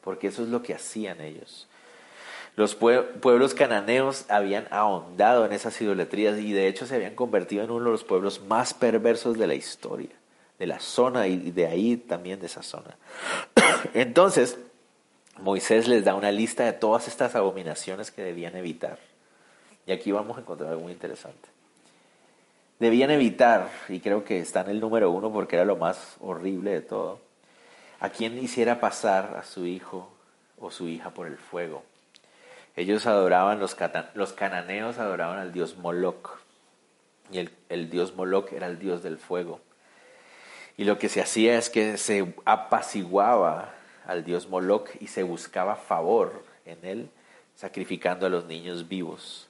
[0.00, 1.68] porque eso es lo que hacían ellos.
[2.60, 7.70] Los pueblos cananeos habían ahondado en esas idolatrías y de hecho se habían convertido en
[7.70, 10.10] uno de los pueblos más perversos de la historia,
[10.58, 12.98] de la zona y de ahí también de esa zona.
[13.94, 14.58] Entonces,
[15.38, 18.98] Moisés les da una lista de todas estas abominaciones que debían evitar.
[19.86, 21.48] Y aquí vamos a encontrar algo muy interesante.
[22.78, 26.72] Debían evitar, y creo que está en el número uno porque era lo más horrible
[26.72, 27.20] de todo,
[28.00, 30.10] a quien hiciera pasar a su hijo
[30.58, 31.88] o su hija por el fuego
[32.76, 33.74] ellos adoraban, los,
[34.32, 36.38] cananeos adoraban al dios Moloch.
[37.30, 39.60] Y el, el dios Moloch era el dios del fuego.
[40.76, 43.74] Y lo que se hacía es que se apaciguaba
[44.06, 47.10] al dios Moloch y se buscaba favor en él,
[47.54, 49.48] sacrificando a los niños vivos.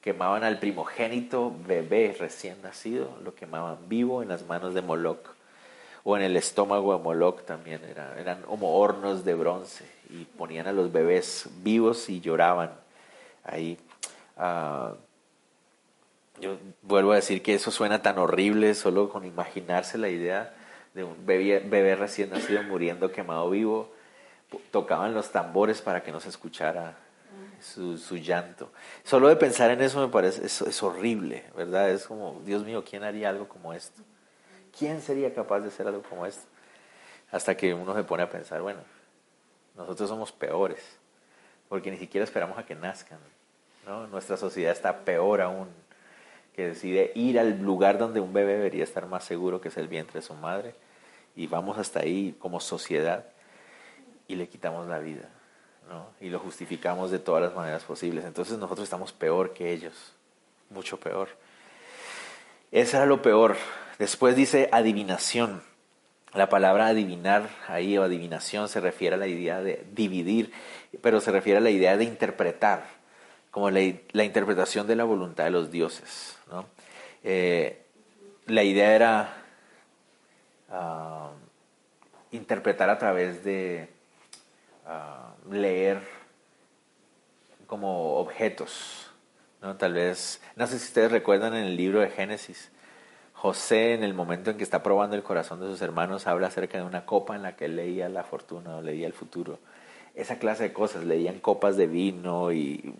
[0.00, 5.39] Quemaban al primogénito bebé recién nacido, lo quemaban vivo en las manos de Moloch
[6.04, 7.80] o en el estómago de Moloch también,
[8.18, 12.72] eran como hornos de bronce y ponían a los bebés vivos y lloraban
[13.44, 13.78] ahí.
[14.36, 14.94] Ah,
[16.40, 20.54] yo vuelvo a decir que eso suena tan horrible solo con imaginarse la idea
[20.94, 23.92] de un bebé, bebé recién nacido muriendo quemado vivo.
[24.70, 26.96] Tocaban los tambores para que no se escuchara
[27.60, 28.72] su, su, llanto.
[29.04, 31.90] Solo de pensar en eso me parece, es, es horrible, ¿verdad?
[31.90, 34.02] Es como, Dios mío, ¿quién haría algo como esto?
[34.76, 36.46] ¿Quién sería capaz de hacer algo como esto?
[37.30, 38.80] Hasta que uno se pone a pensar, bueno,
[39.76, 40.80] nosotros somos peores,
[41.68, 43.18] porque ni siquiera esperamos a que nazcan.
[43.86, 44.06] ¿no?
[44.08, 45.68] Nuestra sociedad está peor aún,
[46.54, 49.88] que decide ir al lugar donde un bebé debería estar más seguro, que es el
[49.88, 50.74] vientre de su madre,
[51.36, 53.24] y vamos hasta ahí como sociedad
[54.26, 55.28] y le quitamos la vida.
[55.88, 56.06] ¿no?
[56.20, 58.24] Y lo justificamos de todas las maneras posibles.
[58.24, 60.12] Entonces nosotros estamos peor que ellos,
[60.70, 61.28] mucho peor.
[62.72, 63.56] Eso era lo peor.
[63.98, 65.62] Después dice adivinación.
[66.32, 70.52] La palabra adivinar ahí o adivinación se refiere a la idea de dividir,
[71.02, 72.84] pero se refiere a la idea de interpretar,
[73.50, 76.38] como la, interpretación de la voluntad de los dioses.
[77.24, 77.82] Eh,
[78.46, 79.42] la idea era
[80.70, 81.32] ah,
[82.30, 83.88] interpretar a través de
[84.86, 86.00] ah, leer
[87.66, 89.09] como objetos.
[89.62, 89.76] ¿No?
[89.76, 92.70] Tal vez, no sé si ustedes recuerdan en el libro de Génesis,
[93.34, 96.76] José, en el momento en que está probando el corazón de sus hermanos, habla acerca
[96.76, 99.58] de una copa en la que leía la fortuna o leía el futuro.
[100.14, 102.94] Esa clase de cosas, leían copas de vino y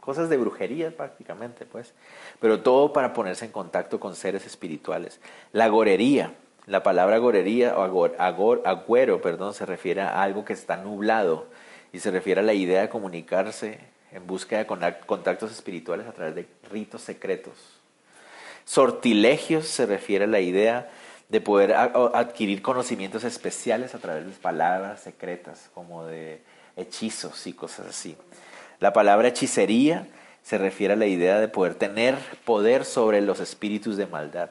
[0.00, 1.94] cosas de brujería prácticamente, pues.
[2.38, 5.20] Pero todo para ponerse en contacto con seres espirituales.
[5.52, 6.34] La gorería,
[6.66, 11.46] la palabra gorería o agüero, perdón, se refiere a algo que está nublado
[11.94, 13.80] y se refiere a la idea de comunicarse
[14.12, 17.78] en búsqueda de contactos espirituales a través de ritos secretos
[18.68, 20.90] Sortilegios se refiere a la idea
[21.30, 26.42] de poder adquirir conocimientos especiales a través de palabras secretas, como de
[26.76, 28.14] hechizos y cosas así.
[28.78, 30.06] La palabra hechicería
[30.42, 34.50] se refiere a la idea de poder tener poder sobre los espíritus de maldad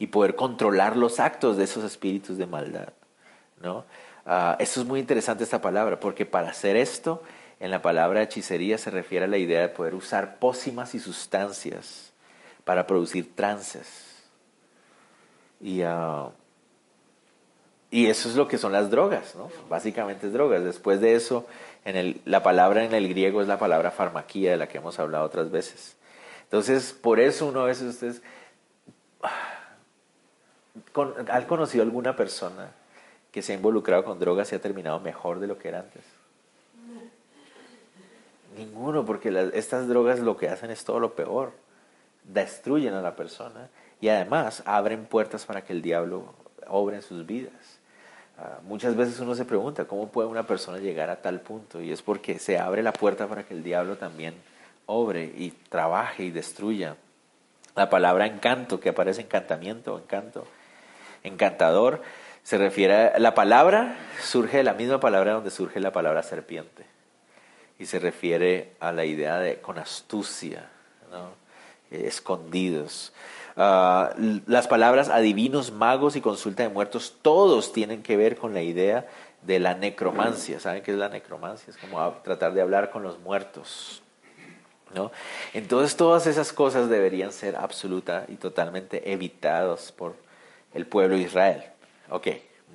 [0.00, 2.88] y poder controlar los actos de esos espíritus de maldad.
[3.62, 3.84] ¿no?
[4.26, 7.22] Uh, eso es muy interesante esta palabra, porque para hacer esto,
[7.58, 12.12] en la palabra hechicería se refiere a la idea de poder usar pócimas y sustancias
[12.64, 14.14] para producir trances.
[15.60, 16.32] Y, uh,
[17.90, 19.48] y eso es lo que son las drogas, ¿no?
[19.70, 20.64] Básicamente es drogas.
[20.64, 21.46] Después de eso,
[21.84, 24.98] en el, la palabra en el griego es la palabra farmaquía de la que hemos
[24.98, 25.96] hablado otras veces.
[26.42, 28.22] Entonces, por eso uno a veces ustedes...
[31.30, 32.70] ¿Han conocido alguna persona
[33.32, 36.02] que se ha involucrado con drogas y ha terminado mejor de lo que era antes?
[38.56, 41.52] Ninguno, porque estas drogas lo que hacen es todo lo peor.
[42.24, 43.68] Destruyen a la persona
[44.00, 46.34] y además abren puertas para que el diablo
[46.68, 47.52] obre en sus vidas.
[48.38, 51.80] Ah, muchas veces uno se pregunta, ¿cómo puede una persona llegar a tal punto?
[51.80, 54.34] Y es porque se abre la puerta para que el diablo también
[54.86, 56.96] obre y trabaje y destruya.
[57.74, 60.46] La palabra encanto, que aparece encantamiento, encanto,
[61.22, 62.02] encantador,
[62.42, 66.95] se refiere a la palabra, surge de la misma palabra donde surge la palabra serpiente.
[67.78, 70.70] Y se refiere a la idea de con astucia,
[71.90, 73.12] eh, escondidos.
[73.56, 74.14] Ah,
[74.46, 79.06] las palabras adivinos, magos y consulta de muertos, todos tienen que ver con la idea
[79.42, 80.60] de la necromancia.
[80.60, 81.70] ¿Saben qué es la necromancia?
[81.70, 84.02] Es como tratar de hablar con los muertos.
[84.94, 85.10] ¿no?
[85.52, 90.16] Entonces todas esas cosas deberían ser absoluta y totalmente evitadas por
[90.74, 91.64] el pueblo de Israel.
[92.10, 92.28] Ok,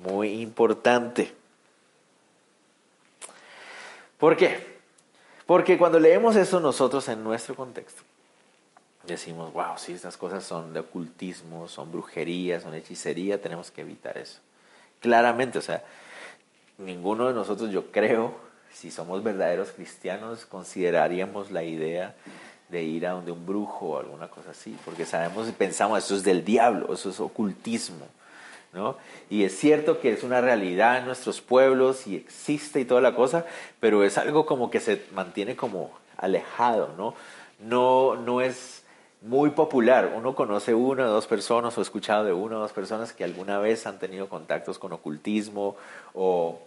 [0.04, 1.32] muy importante.
[4.18, 4.71] ¿Por qué?
[5.46, 8.02] Porque cuando leemos eso nosotros en nuestro contexto,
[9.04, 14.16] decimos, wow, si estas cosas son de ocultismo, son brujería, son hechicería, tenemos que evitar
[14.18, 14.38] eso.
[15.00, 15.82] Claramente, o sea,
[16.78, 18.34] ninguno de nosotros, yo creo,
[18.72, 22.14] si somos verdaderos cristianos, consideraríamos la idea
[22.68, 26.16] de ir a donde un brujo o alguna cosa así, porque sabemos y pensamos, eso
[26.16, 28.06] es del diablo, eso es ocultismo.
[28.72, 28.96] ¿No?
[29.30, 33.14] Y es cierto que es una realidad en nuestros pueblos y existe y toda la
[33.14, 33.46] cosa,
[33.80, 37.14] pero es algo como que se mantiene como alejado, ¿no?
[37.60, 38.82] No, no es
[39.20, 40.12] muy popular.
[40.14, 43.24] Uno conoce una o dos personas o ha escuchado de una o dos personas que
[43.24, 45.76] alguna vez han tenido contactos con ocultismo
[46.14, 46.60] o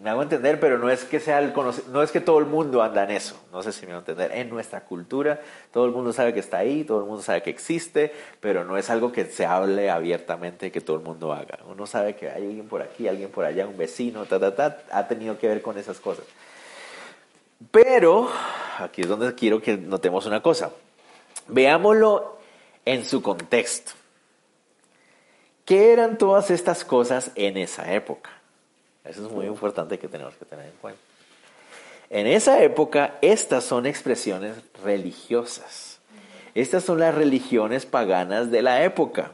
[0.00, 1.52] me hago entender, pero no es que sea el
[1.92, 4.32] no es que todo el mundo anda en eso, no sé si me hago entender.
[4.32, 5.40] En nuestra cultura
[5.72, 8.78] todo el mundo sabe que está ahí, todo el mundo sabe que existe, pero no
[8.78, 11.58] es algo que se hable abiertamente que todo el mundo haga.
[11.68, 14.82] Uno sabe que hay alguien por aquí, alguien por allá, un vecino, ta ta ta,
[14.90, 16.24] ha tenido que ver con esas cosas.
[17.70, 18.30] Pero
[18.78, 20.70] aquí es donde quiero que notemos una cosa.
[21.46, 22.38] Veámoslo
[22.86, 23.92] en su contexto.
[25.66, 28.39] ¿Qué eran todas estas cosas en esa época?
[29.04, 31.00] Eso es muy importante que tenemos que tener en cuenta.
[32.10, 36.00] En esa época, estas son expresiones religiosas.
[36.54, 39.32] Estas son las religiones paganas de la época.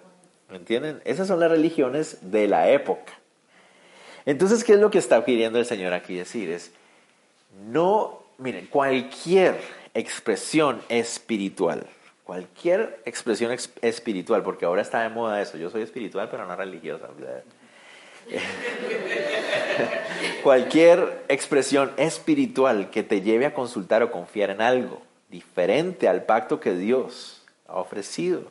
[0.51, 1.01] ¿Me entienden?
[1.05, 3.15] Esas son las religiones de la época.
[4.27, 6.51] Entonces, ¿qué es lo que está queriendo el Señor aquí decir?
[6.51, 6.73] Es,
[7.69, 9.57] no, miren, cualquier
[9.95, 11.87] expresión espiritual,
[12.25, 17.09] cualquier expresión espiritual, porque ahora está de moda eso, yo soy espiritual pero no religiosa.
[20.43, 26.61] Cualquier expresión espiritual que te lleve a consultar o confiar en algo diferente al pacto
[26.61, 28.51] que Dios ha ofrecido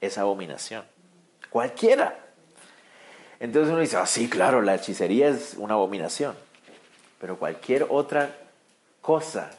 [0.00, 0.84] es abominación.
[1.50, 2.18] Cualquiera.
[3.38, 6.34] Entonces uno dice, ah, sí, claro, la hechicería es una abominación.
[7.20, 8.36] Pero cualquier otra
[9.00, 9.50] cosa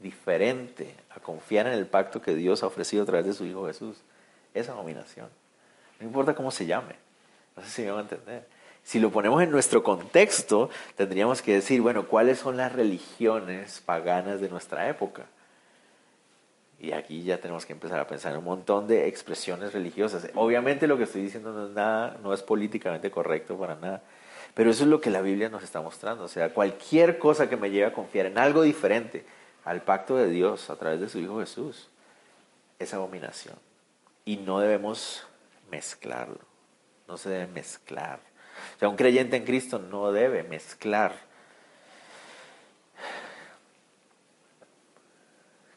[0.00, 3.66] diferente a confiar en el pacto que Dios ha ofrecido a través de su Hijo
[3.66, 3.98] Jesús
[4.54, 5.28] es abominación.
[6.00, 6.96] No importa cómo se llame.
[7.56, 8.55] No sé si me van a entender.
[8.86, 14.40] Si lo ponemos en nuestro contexto, tendríamos que decir, bueno, ¿cuáles son las religiones paganas
[14.40, 15.26] de nuestra época?
[16.78, 20.30] Y aquí ya tenemos que empezar a pensar en un montón de expresiones religiosas.
[20.36, 24.04] Obviamente lo que estoy diciendo no es nada, no es políticamente correcto para nada,
[24.54, 26.22] pero eso es lo que la Biblia nos está mostrando.
[26.22, 29.26] O sea, cualquier cosa que me lleve a confiar en algo diferente
[29.64, 31.88] al pacto de Dios a través de su Hijo Jesús
[32.78, 33.56] es abominación.
[34.24, 35.26] Y no debemos
[35.72, 36.38] mezclarlo.
[37.08, 38.20] No se debe mezclar.
[38.76, 41.14] O sea, un creyente en Cristo no debe mezclar.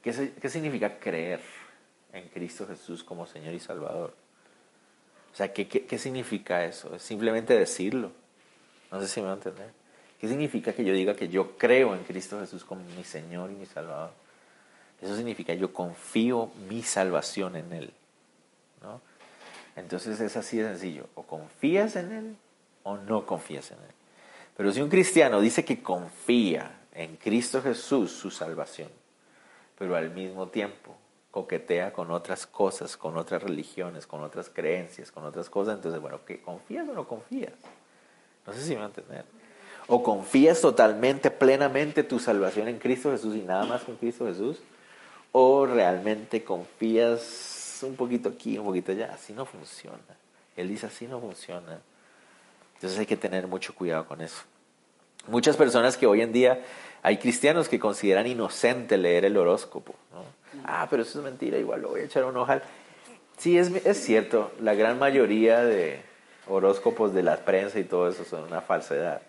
[0.02, 1.42] ¿Qué, significa creer
[2.14, 4.14] en Cristo Jesús como Señor y Salvador?
[5.32, 6.96] O sea, ¿qué, qué, significa eso?
[6.96, 8.12] Es simplemente decirlo.
[8.92, 9.72] No sé si me va a entender.
[10.20, 13.56] ¿Qué significa que yo diga que yo creo en Cristo Jesús como mi Señor y
[13.56, 14.12] mi Salvador?
[15.02, 17.94] Eso significa yo confío mi salvación en Él.
[18.82, 19.02] ¿no?
[19.76, 22.36] Entonces es así de sencillo, o confías en Él
[22.84, 23.94] o no confías en Él.
[24.56, 28.90] Pero si un cristiano dice que confía en Cristo Jesús, su salvación,
[29.78, 30.98] pero al mismo tiempo
[31.32, 36.20] coquetea con otras cosas, con otras religiones, con otras creencias, con otras cosas, entonces, bueno,
[36.26, 37.54] ¿qué, ¿confías o no confías?
[38.46, 39.26] No sé si me van a entender.
[39.88, 44.60] O confías totalmente, plenamente tu salvación en Cristo Jesús y nada más con Cristo Jesús,
[45.32, 49.12] o realmente confías un poquito aquí, un poquito allá.
[49.14, 49.98] Así no funciona.
[50.56, 51.80] Él dice, así no funciona.
[52.80, 54.42] Entonces hay que tener mucho cuidado con eso.
[55.28, 56.62] Muchas personas que hoy en día
[57.04, 59.96] hay cristianos que consideran inocente leer el horóscopo.
[60.64, 62.64] Ah, pero eso es mentira, igual lo voy a echar un ojal.
[63.38, 66.00] Sí, es, es cierto, la gran mayoría de
[66.48, 69.22] horóscopos de la prensa y todo eso son una falsedad.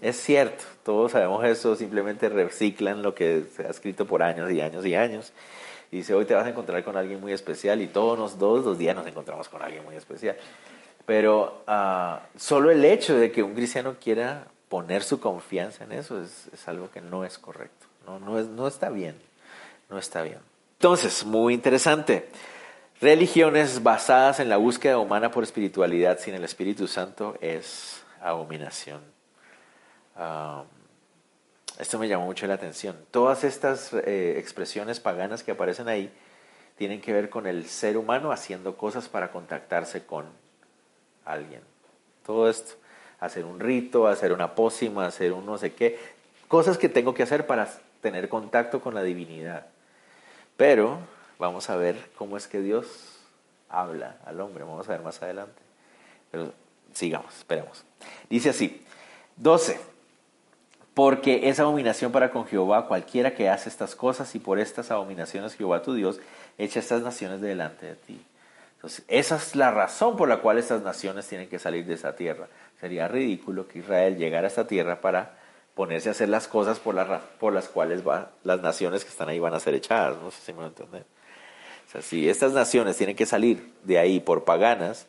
[0.00, 4.62] Es cierto, todos sabemos eso, simplemente reciclan lo que se ha escrito por años y
[4.62, 5.34] años y años.
[5.90, 8.64] Y dice, hoy te vas a encontrar con alguien muy especial y todos los, todos
[8.64, 10.36] los días nos encontramos con alguien muy especial.
[11.06, 16.20] Pero uh, solo el hecho de que un cristiano quiera poner su confianza en eso
[16.20, 19.16] es, algo que no es correcto, no, no, es, no está bien,
[19.90, 20.38] no está bien.
[20.78, 22.28] Entonces, muy interesante.
[23.00, 29.02] Religiones basadas en la búsqueda humana por espiritualidad sin el Espíritu Santo es abominación.
[31.78, 32.96] esto me llamó mucho la atención.
[33.10, 36.10] Todas estas eh, expresiones paganas que aparecen ahí
[36.76, 40.26] tienen que ver con el ser humano haciendo cosas para contactarse con
[41.24, 41.60] alguien.
[42.24, 42.74] Todo esto
[43.24, 45.98] hacer un rito, hacer una pócima, hacer un no sé qué,
[46.48, 47.68] cosas que tengo que hacer para
[48.00, 49.66] tener contacto con la divinidad.
[50.56, 50.98] Pero
[51.38, 53.18] vamos a ver cómo es que Dios
[53.68, 55.60] habla al hombre, vamos a ver más adelante.
[56.30, 56.52] Pero
[56.92, 57.84] sigamos, esperemos.
[58.28, 58.84] Dice así,
[59.36, 59.80] 12.
[60.92, 65.56] Porque es abominación para con Jehová cualquiera que hace estas cosas y por estas abominaciones
[65.56, 66.20] Jehová tu Dios
[66.56, 68.24] echa estas naciones delante de ti.
[68.84, 72.14] Entonces, esa es la razón por la cual estas naciones tienen que salir de esa
[72.14, 72.48] tierra.
[72.78, 75.38] Sería ridículo que Israel llegara a esta tierra para
[75.74, 76.94] ponerse a hacer las cosas por,
[77.40, 78.02] por las cuales
[78.42, 80.18] las naciones que están ahí van a ser echadas.
[80.20, 81.06] No sé si me van a entender.
[81.88, 85.06] O sea, si estas naciones tienen que salir de ahí por paganas,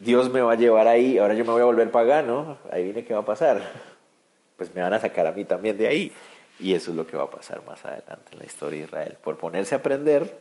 [0.00, 3.04] Dios me va a llevar ahí, ahora yo me voy a volver pagano, ahí viene
[3.04, 3.62] qué va a pasar.
[4.56, 6.12] Pues me van a sacar a mí también de ahí.
[6.58, 9.16] Y eso es lo que va a pasar más adelante en la historia de Israel.
[9.22, 10.40] Por ponerse a aprender,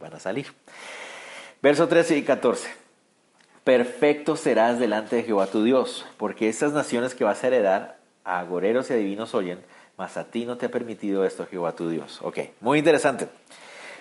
[0.00, 0.46] van a salir.
[1.66, 2.68] Verso 13 y 14
[3.64, 8.38] perfecto serás delante de Jehová tu Dios, porque estas naciones que vas a heredar a
[8.38, 9.58] agoreros y adivinos oyen,
[9.98, 12.20] mas a ti no te ha permitido esto Jehová tu Dios.
[12.22, 13.26] Ok, muy interesante.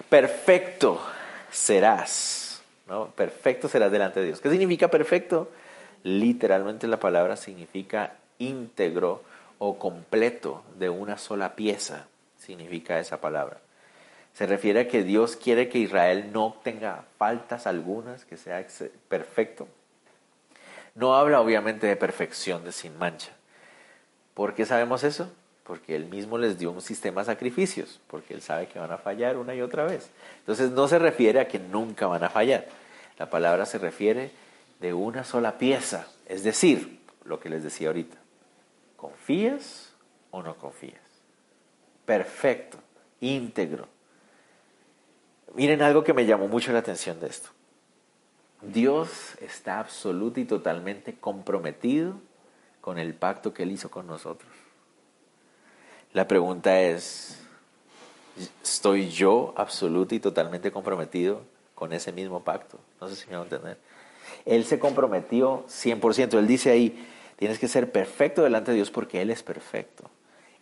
[0.09, 1.01] Perfecto
[1.49, 3.07] serás, ¿no?
[3.07, 4.41] Perfecto serás delante de Dios.
[4.41, 5.49] ¿Qué significa perfecto?
[6.03, 9.23] Literalmente la palabra significa íntegro
[9.57, 12.05] o completo de una sola pieza,
[12.37, 13.64] significa esa palabra.
[14.35, 18.67] Se refiere a que Dios quiere que Israel no tenga faltas algunas, que sea
[19.07, 19.65] perfecto.
[20.93, 23.31] No habla obviamente de perfección, de sin mancha.
[24.33, 25.31] ¿Por qué sabemos eso?
[25.63, 28.97] Porque Él mismo les dio un sistema de sacrificios, porque Él sabe que van a
[28.97, 30.11] fallar una y otra vez.
[30.39, 32.67] Entonces no se refiere a que nunca van a fallar.
[33.17, 34.31] La palabra se refiere
[34.81, 38.17] de una sola pieza, es decir, lo que les decía ahorita.
[38.97, 39.93] ¿Confías
[40.31, 40.99] o no confías?
[42.05, 42.77] Perfecto,
[43.21, 43.94] íntegro,
[45.53, 47.49] Miren algo que me llamó mucho la atención de esto.
[48.61, 52.15] Dios está absoluto y totalmente comprometido
[52.81, 54.51] con el pacto que Él hizo con nosotros.
[56.13, 57.37] La pregunta es,
[58.63, 61.41] ¿estoy yo absoluto y totalmente comprometido
[61.73, 62.79] con ese mismo pacto?
[63.01, 63.77] No sé si me van a entender.
[64.45, 66.37] Él se comprometió 100%.
[66.37, 70.09] Él dice ahí, tienes que ser perfecto delante de Dios porque Él es perfecto.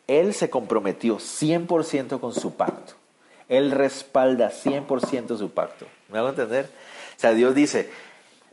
[0.07, 2.93] Él se comprometió 100% con su pacto.
[3.49, 5.87] Él respalda 100% su pacto.
[6.09, 6.69] ¿Me hago entender?
[7.15, 7.89] O sea, Dios dice,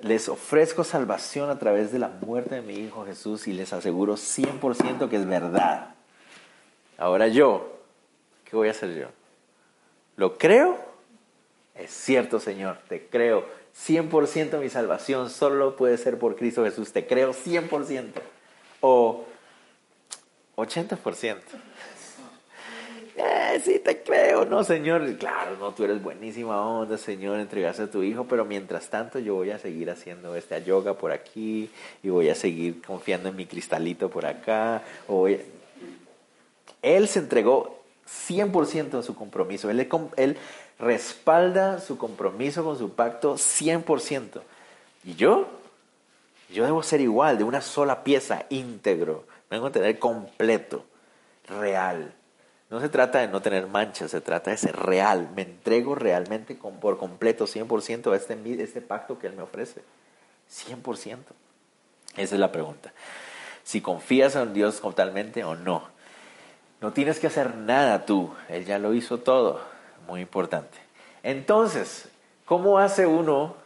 [0.01, 4.14] les ofrezco salvación a través de la muerte de mi Hijo Jesús y les aseguro
[4.16, 5.95] 100% que es verdad.
[6.99, 7.80] Ahora yo,
[8.45, 9.09] ¿qué voy a hacer yo?
[10.16, 10.78] ¿Lo creo?
[11.74, 13.45] Es cierto, Señor, te creo.
[13.86, 16.93] 100% mi salvación solo puede ser por Cristo Jesús.
[16.93, 18.12] Te creo 100%.
[18.82, 19.24] O
[20.57, 21.38] 80%
[23.21, 25.16] eh, sí te creo, no, Señor.
[25.16, 29.35] Claro, no, tú eres buenísima onda, Señor, entregaste a tu hijo, pero mientras tanto yo
[29.35, 31.71] voy a seguir haciendo esta yoga por aquí
[32.03, 34.83] y voy a seguir confiando en mi cristalito por acá.
[36.83, 37.81] Él se entregó
[38.29, 39.71] 100% en su compromiso.
[39.71, 40.37] Él,
[40.79, 44.41] respalda su compromiso con su pacto 100%.
[45.05, 45.47] ¿Y yo?
[46.49, 49.25] Yo debo ser igual, de una sola pieza, íntegro.
[49.51, 50.85] Vengo a tener completo,
[51.49, 52.14] real
[52.71, 55.29] No se trata de no tener manchas, se trata de ser real.
[55.35, 59.83] Me entrego realmente por completo, 100% a este, este pacto que Él me ofrece.
[60.49, 61.18] 100%.
[62.16, 62.93] Esa es la pregunta.
[63.64, 65.89] Si confías en Dios totalmente o no.
[66.81, 69.61] No tienes que hacer nada tú, Él ya lo hizo todo.
[70.07, 70.79] Muy importante.
[71.25, 72.09] Entonces,
[72.45, 73.57] ¿cómo hace uno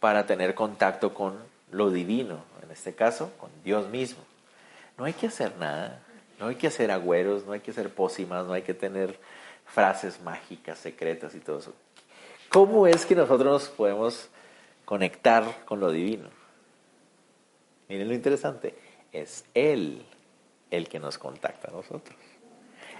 [0.00, 1.38] para tener contacto con
[1.70, 2.42] lo divino?
[2.62, 4.22] En este caso, con Dios mismo.
[4.98, 6.02] No hay que hacer nada.
[6.38, 9.18] No hay que hacer agüeros, no hay que hacer pócimas, no hay que tener
[9.66, 11.74] frases mágicas, secretas y todo eso.
[12.48, 14.28] ¿Cómo es que nosotros nos podemos
[14.84, 16.28] conectar con lo divino?
[17.88, 18.74] Miren lo interesante,
[19.12, 20.04] es Él
[20.70, 22.16] el que nos contacta a nosotros.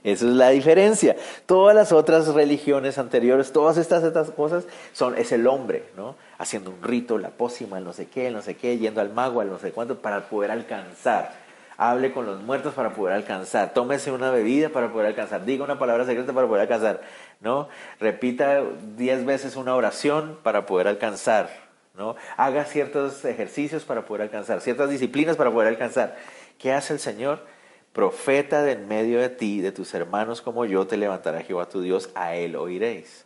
[0.05, 1.17] Esa es la diferencia.
[1.47, 6.15] Todas las otras religiones anteriores, todas estas, estas cosas, son, es el hombre, ¿no?
[6.39, 9.13] Haciendo un rito, la pócima, el no sé qué, el no sé qué, yendo al
[9.13, 11.48] mago, al no sé cuánto, para poder alcanzar
[11.79, 15.79] hable con los muertos para poder alcanzar, tómese una bebida para poder alcanzar, diga una
[15.79, 17.01] palabra secreta para poder alcanzar,
[17.41, 17.69] ¿no?
[18.01, 18.65] Repita
[18.97, 21.49] diez veces una oración para poder alcanzar,
[21.97, 22.17] ¿no?
[22.37, 26.17] Haga ciertos ejercicios para poder alcanzar, ciertas disciplinas para poder alcanzar.
[26.59, 27.47] ¿Qué hace el Señor?
[27.93, 31.81] Profeta de en medio de ti, de tus hermanos como yo, te levantará Jehová tu
[31.81, 33.25] Dios, a Él oiréis.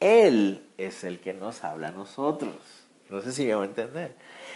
[0.00, 2.81] Él es el que nos habla a nosotros.
[3.12, 4.14] No sé si me va a entender.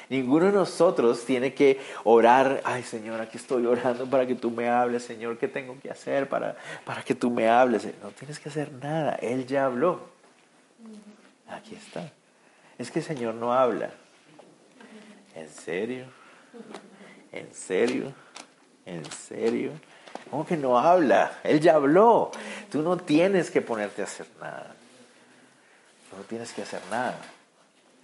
[0.08, 4.66] Ninguno de nosotros tiene que orar, ay Señor, aquí estoy orando para que tú me
[4.70, 7.86] hables, Señor, ¿qué tengo que hacer para, para que tú me hables?
[8.02, 10.00] No tienes que hacer nada, Él ya habló.
[11.48, 12.10] Aquí está.
[12.78, 13.90] Es que el Señor no habla.
[15.34, 16.06] ¿En serio?
[17.32, 18.14] ¿En serio?
[18.86, 19.72] ¿En serio?
[20.30, 21.40] ¿Cómo que no habla?
[21.44, 22.30] Él ya habló.
[22.70, 24.74] Tú no tienes que ponerte a hacer nada.
[26.16, 27.18] No tienes que hacer nada.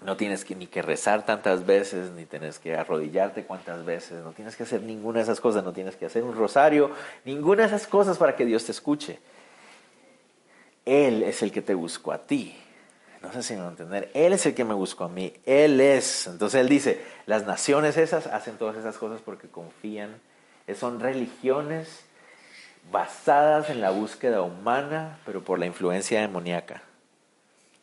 [0.04, 4.32] No tienes que, ni que rezar tantas veces, ni tienes que arrodillarte cuantas veces, no
[4.32, 6.90] tienes que hacer ninguna de esas cosas, no tienes que hacer un rosario,
[7.24, 9.20] ninguna de esas cosas para que Dios te escuche.
[10.84, 12.56] Él es el que te buscó a ti.
[13.22, 14.10] No sé si me entender.
[14.14, 15.32] Él es el que me buscó a mí.
[15.46, 16.26] Él es.
[16.26, 20.20] Entonces él dice, las naciones esas hacen todas esas cosas porque confían.
[20.74, 22.04] Son religiones
[22.90, 26.82] basadas en la búsqueda humana, pero por la influencia demoníaca.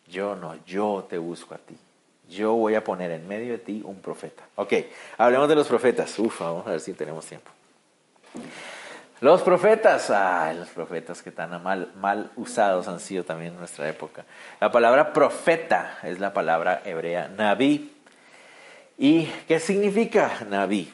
[0.09, 1.78] Yo no, yo te busco a ti
[2.30, 4.44] yo voy a poner en medio de ti un profeta.
[4.56, 4.74] Ok,
[5.18, 6.18] hablemos de los profetas.
[6.20, 7.52] Uf, vamos a ver si tenemos tiempo.
[9.22, 13.90] Los profetas, ay, los profetas que tan mal, mal usados han sido también en nuestra
[13.90, 14.24] época.
[14.62, 17.94] La palabra profeta es la palabra hebrea Naví.
[18.98, 20.94] ¿Y qué significa Naví?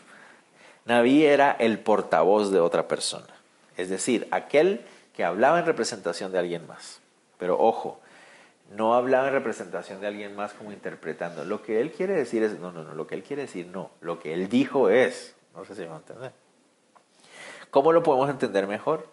[0.86, 3.34] Naví era el portavoz de otra persona,
[3.76, 4.82] es decir, aquel
[5.16, 7.02] que hablaba en representación de alguien más.
[7.38, 8.00] Pero ojo,
[8.72, 11.46] no hablaba en representación de alguien más como interpretando.
[11.46, 13.92] Lo que él quiere decir es, no, no, no, lo que él quiere decir no,
[14.02, 16.32] lo que él dijo es, no sé si me va a entender.
[17.70, 19.08] ¿Cómo lo podemos entender mejor?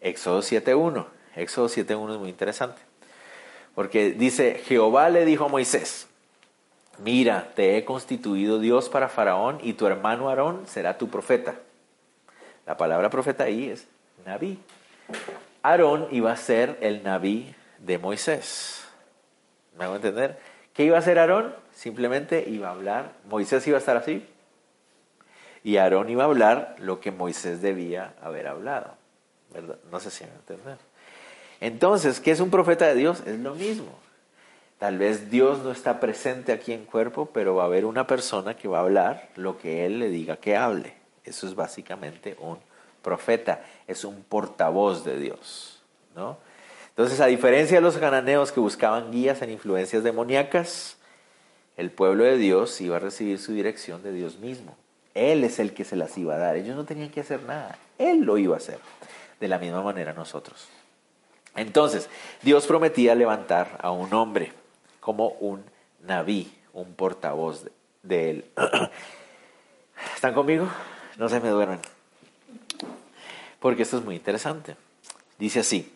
[0.00, 1.06] Éxodo 7.1.
[1.36, 2.80] Éxodo 7.1 es muy interesante.
[3.74, 6.08] Porque dice, Jehová le dijo a Moisés,
[6.98, 11.56] mira, te he constituido Dios para Faraón y tu hermano Aarón será tu profeta.
[12.66, 13.86] La palabra profeta ahí es
[14.26, 14.58] Naví.
[15.62, 18.84] Aarón iba a ser el Naví de Moisés.
[19.78, 20.38] ¿Me hago entender?
[20.74, 21.54] ¿Qué iba a hacer Aarón?
[21.72, 24.26] Simplemente iba a hablar, Moisés iba a estar así,
[25.64, 28.94] y Aarón iba a hablar lo que Moisés debía haber hablado.
[29.52, 29.78] ¿verdad?
[29.90, 30.78] No sé si me entender.
[31.60, 33.22] Entonces, ¿qué es un profeta de Dios?
[33.26, 33.98] Es lo mismo.
[34.78, 38.56] Tal vez Dios no está presente aquí en cuerpo, pero va a haber una persona
[38.56, 40.94] que va a hablar lo que Él le diga que hable.
[41.24, 42.58] Eso es básicamente un
[43.02, 45.82] profeta, es un portavoz de Dios.
[46.14, 46.38] ¿no?
[46.98, 50.96] Entonces, a diferencia de los cananeos que buscaban guías en influencias demoníacas,
[51.76, 54.76] el pueblo de Dios iba a recibir su dirección de Dios mismo.
[55.14, 56.56] Él es el que se las iba a dar.
[56.56, 57.78] Ellos no tenían que hacer nada.
[57.98, 58.80] Él lo iba a hacer.
[59.38, 60.66] De la misma manera nosotros.
[61.54, 62.10] Entonces,
[62.42, 64.52] Dios prometía levantar a un hombre
[64.98, 65.62] como un
[66.02, 67.64] naví, un portavoz
[68.02, 68.44] de, él.
[70.16, 70.68] ¿Están conmigo?
[71.16, 71.78] No se me duermen.
[73.60, 74.74] Porque esto es muy interesante.
[75.38, 75.94] Dice así,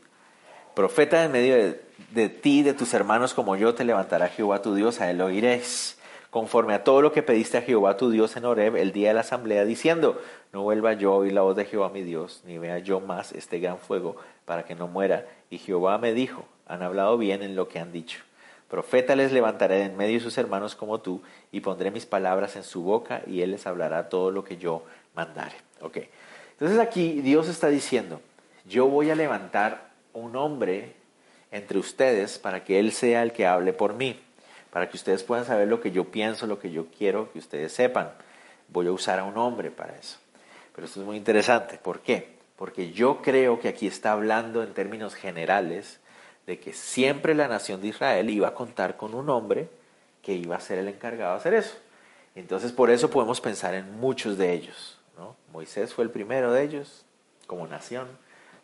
[0.75, 4.75] Profeta en medio de, de ti, de tus hermanos como yo, te levantará Jehová tu
[4.75, 5.99] Dios, a él oiréis
[6.33, 9.15] conforme a todo lo que pediste a Jehová tu Dios en Horeb el día de
[9.15, 10.19] la asamblea, diciendo,
[10.51, 13.33] no vuelva yo a oír la voz de Jehová mi Dios, ni vea yo más
[13.33, 14.17] este gran fuego,
[14.47, 15.27] para que no muera.
[15.51, 18.21] Y Jehová me dijo, han hablado bien en lo que han dicho.
[18.71, 21.21] Profeta les levantaré en medio de sus hermanos como tú,
[21.53, 24.85] y pondré mis palabras en su boca, y él les hablará todo lo que yo
[25.15, 25.57] mandare.
[25.83, 25.99] Ok.
[26.53, 28.23] Entonces aquí Dios está diciendo,
[28.65, 30.95] yo voy a levantar un hombre
[31.51, 34.21] entre ustedes para que Él sea el que hable por mí,
[34.71, 37.73] para que ustedes puedan saber lo que yo pienso, lo que yo quiero que ustedes
[37.73, 38.13] sepan.
[38.69, 40.19] Voy a usar a un hombre para eso.
[40.75, 41.79] Pero esto es muy interesante.
[41.83, 42.33] ¿Por qué?
[42.63, 45.99] porque yo creo que aquí está hablando en términos generales
[46.47, 49.69] de que siempre la nación de Israel iba a contar con un hombre
[50.23, 51.75] que iba a ser el encargado de hacer eso.
[52.37, 54.97] Entonces por eso podemos pensar en muchos de ellos.
[55.19, 55.35] ¿no?
[55.53, 57.05] Moisés fue el primero de ellos
[57.49, 58.07] como nación.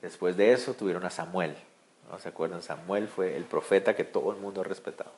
[0.03, 1.57] Después de eso tuvieron a Samuel.
[2.11, 2.19] ¿no?
[2.19, 2.63] ¿Se acuerdan?
[2.63, 5.13] Samuel fue el profeta que todo el mundo respetaba.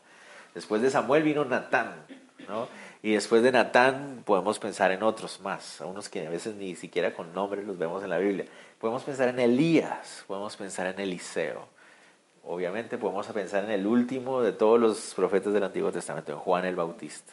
[0.54, 2.04] Después de Samuel vino Natán.
[2.48, 2.68] ¿no?
[3.02, 7.14] Y después de Natán podemos pensar en otros más, unos que a veces ni siquiera
[7.14, 8.46] con nombre los vemos en la Biblia.
[8.78, 11.68] Podemos pensar en Elías, podemos pensar en Eliseo.
[12.42, 16.64] Obviamente podemos pensar en el último de todos los profetas del Antiguo Testamento, en Juan
[16.64, 17.32] el Bautista.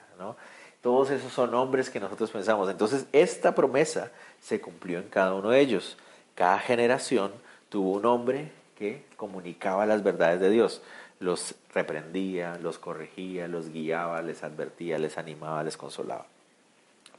[0.81, 2.69] Todos esos son hombres que nosotros pensamos.
[2.69, 5.97] Entonces, esta promesa se cumplió en cada uno de ellos.
[6.37, 7.31] Cada generación
[7.69, 10.83] tuvo un hombre que comunicaba las verdades de Dios.
[11.19, 16.27] Los reprendía, los corregía, los guiaba, les advertía, les animaba, les consolaba.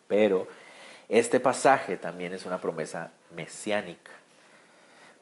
[0.06, 0.46] Pero
[1.08, 4.12] este pasaje también es una promesa mesiánica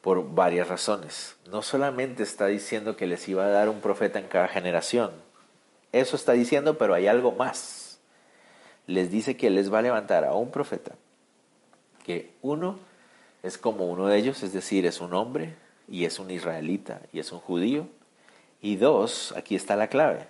[0.02, 1.34] por varias razones.
[1.50, 5.10] No solamente está diciendo que les iba a dar un profeta en cada generación,
[5.92, 7.98] eso está diciendo, pero hay algo más.
[8.86, 10.92] Les dice que les va a levantar a un profeta,
[12.04, 12.78] que uno
[13.46, 15.54] es como uno de ellos, es decir, es un hombre
[15.88, 17.86] y es un israelita y es un judío.
[18.60, 20.26] Y dos, aquí está la clave.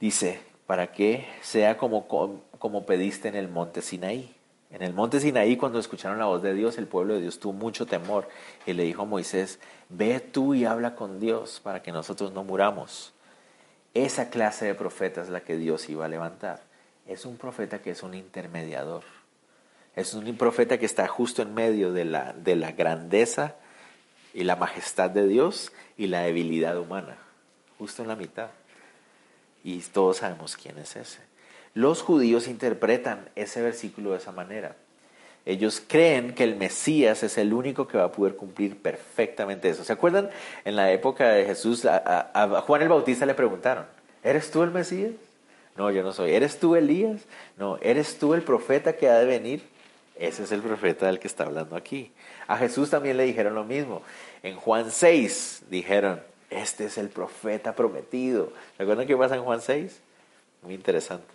[0.00, 2.08] Dice, para que sea como,
[2.58, 4.34] como pediste en el monte Sinaí.
[4.70, 7.52] En el monte Sinaí, cuando escucharon la voz de Dios, el pueblo de Dios tuvo
[7.52, 8.28] mucho temor
[8.66, 12.42] y le dijo a Moisés, ve tú y habla con Dios para que nosotros no
[12.42, 13.12] muramos.
[13.94, 16.62] Esa clase de profeta es la que Dios iba a levantar.
[17.06, 19.04] Es un profeta que es un intermediador.
[19.94, 23.56] Es un profeta que está justo en medio de la, de la grandeza
[24.32, 27.16] y la majestad de Dios y la debilidad humana.
[27.78, 28.48] Justo en la mitad.
[29.64, 31.20] Y todos sabemos quién es ese.
[31.74, 34.76] Los judíos interpretan ese versículo de esa manera.
[35.44, 39.82] Ellos creen que el Mesías es el único que va a poder cumplir perfectamente eso.
[39.82, 40.30] ¿Se acuerdan?
[40.64, 43.86] En la época de Jesús, a, Juan el Bautista le preguntaron,
[44.22, 45.12] ¿eres tú el Mesías?
[45.76, 46.32] No, yo no soy.
[46.32, 47.22] ¿Eres tú Elías?
[47.56, 49.71] No, ¿eres tú el profeta que ha de venir?
[50.16, 52.12] Ese es el profeta del que está hablando aquí.
[52.46, 54.02] A Jesús también le dijeron lo mismo.
[54.42, 58.52] En Juan 6 dijeron, este es el profeta prometido.
[58.78, 60.00] ¿Recuerdan qué pasa en Juan 6?
[60.62, 61.26] Muy interesante.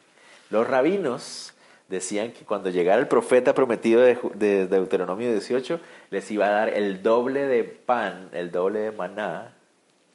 [0.50, 1.54] Los rabinos
[1.90, 5.80] decían que cuando llegara el profeta prometido de, Deuteronomio 18,
[6.12, 9.54] les iba a dar el doble de pan, el doble de maná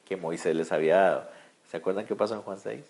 [0.04, 1.30] que Moisés les había dado.
[1.70, 2.84] ¿Se acuerdan qué pasó en Juan 6?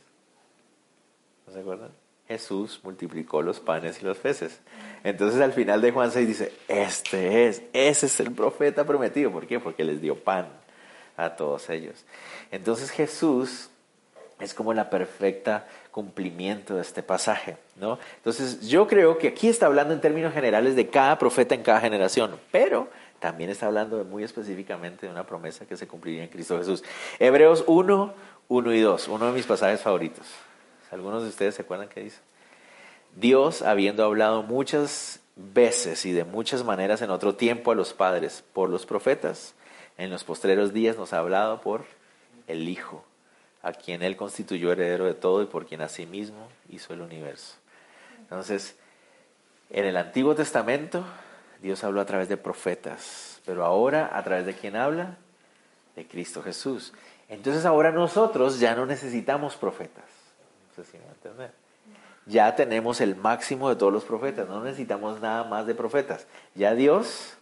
[1.46, 2.01] ¿No se acuerdan?
[2.28, 4.60] Jesús multiplicó los panes y los peces.
[5.04, 9.30] Entonces al final de Juan 6 dice, este es, ese es el profeta prometido.
[9.30, 9.60] ¿Por qué?
[9.60, 10.48] Porque les dio pan
[11.16, 12.04] a todos ellos.
[12.50, 13.70] Entonces Jesús
[14.40, 17.98] es como la perfecta cumplimiento de este pasaje, ¿no?
[18.16, 21.80] Entonces yo creo que aquí está hablando en términos generales de cada profeta en cada
[21.80, 22.88] generación, pero
[23.20, 26.82] también está hablando muy específicamente de una promesa que se cumpliría en Cristo Jesús.
[27.20, 28.14] Hebreos 1,
[28.48, 30.26] 1 y 2, uno de mis pasajes favoritos.
[30.92, 32.20] Algunos de ustedes se acuerdan qué dice.
[33.16, 38.44] Dios, habiendo hablado muchas veces y de muchas maneras en otro tiempo a los padres
[38.52, 39.54] por los profetas,
[39.96, 41.84] en los postreros días nos ha hablado por
[42.46, 43.04] el Hijo,
[43.62, 47.56] a quien Él constituyó heredero de todo y por quien asimismo hizo el universo.
[48.18, 48.76] Entonces,
[49.70, 51.04] en el Antiguo Testamento,
[51.62, 55.16] Dios habló a través de profetas, pero ahora, ¿a través de quién habla?
[55.96, 56.92] De Cristo Jesús.
[57.28, 60.11] Entonces ahora nosotros ya no necesitamos profetas.
[62.26, 66.26] Ya tenemos el máximo de todos los profetas, no necesitamos nada más de profetas.
[66.54, 67.34] Ya Dios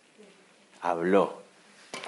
[0.80, 1.40] habló.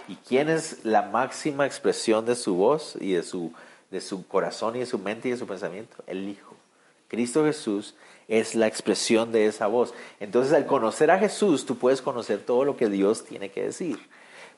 [0.08, 3.52] ¿Y quién es la máxima expresión de su voz y de su,
[3.90, 5.96] de su corazón y de su mente y de su pensamiento?
[6.06, 6.56] El Hijo.
[7.08, 7.94] Cristo Jesús
[8.26, 9.92] es la expresión de esa voz.
[10.18, 14.08] Entonces, al conocer a Jesús, tú puedes conocer todo lo que Dios tiene que decir.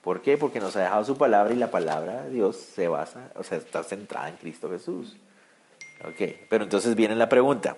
[0.03, 0.37] ¿Por qué?
[0.37, 3.59] Porque nos ha dejado su palabra y la palabra de Dios se basa, o sea,
[3.59, 5.17] está centrada en Cristo Jesús.
[6.07, 7.77] Ok, pero entonces viene la pregunta.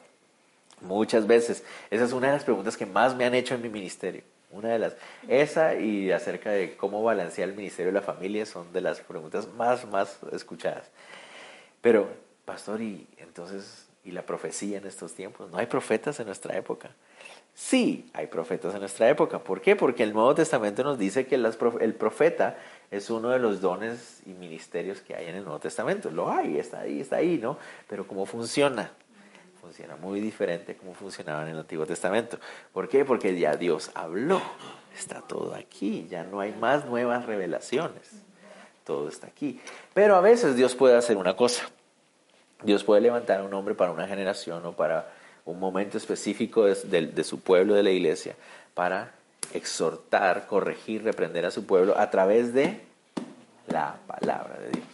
[0.81, 3.69] Muchas veces, esa es una de las preguntas que más me han hecho en mi
[3.69, 4.23] ministerio.
[4.51, 4.97] Una de las,
[5.29, 9.49] esa y acerca de cómo balancear el ministerio de la familia son de las preguntas
[9.55, 10.91] más, más escuchadas.
[11.81, 12.09] Pero,
[12.45, 15.51] pastor, y entonces, ¿y la profecía en estos tiempos?
[15.51, 16.91] ¿No hay profetas en nuestra época?
[17.55, 19.39] Sí, hay profetas en nuestra época.
[19.39, 19.77] ¿Por qué?
[19.77, 22.59] Porque el Nuevo Testamento nos dice que el profeta
[22.91, 26.11] es uno de los dones y ministerios que hay en el Nuevo Testamento.
[26.11, 27.59] Lo hay, está ahí, está ahí, ¿no?
[27.89, 28.91] Pero ¿cómo funciona?
[29.61, 32.39] Funciona muy diferente como funcionaba en el Antiguo Testamento.
[32.73, 33.05] ¿Por qué?
[33.05, 34.41] Porque ya Dios habló.
[34.97, 36.07] Está todo aquí.
[36.09, 38.23] Ya no hay más nuevas revelaciones.
[38.85, 39.61] Todo está aquí.
[39.93, 41.69] Pero a veces Dios puede hacer una cosa.
[42.63, 45.13] Dios puede levantar a un hombre para una generación o para
[45.45, 48.35] un momento específico de, su pueblo, de la iglesia,
[48.75, 49.13] para
[49.55, 52.81] exhortar, corregir, reprender a su pueblo a través de
[53.67, 54.87] la palabra de Dios.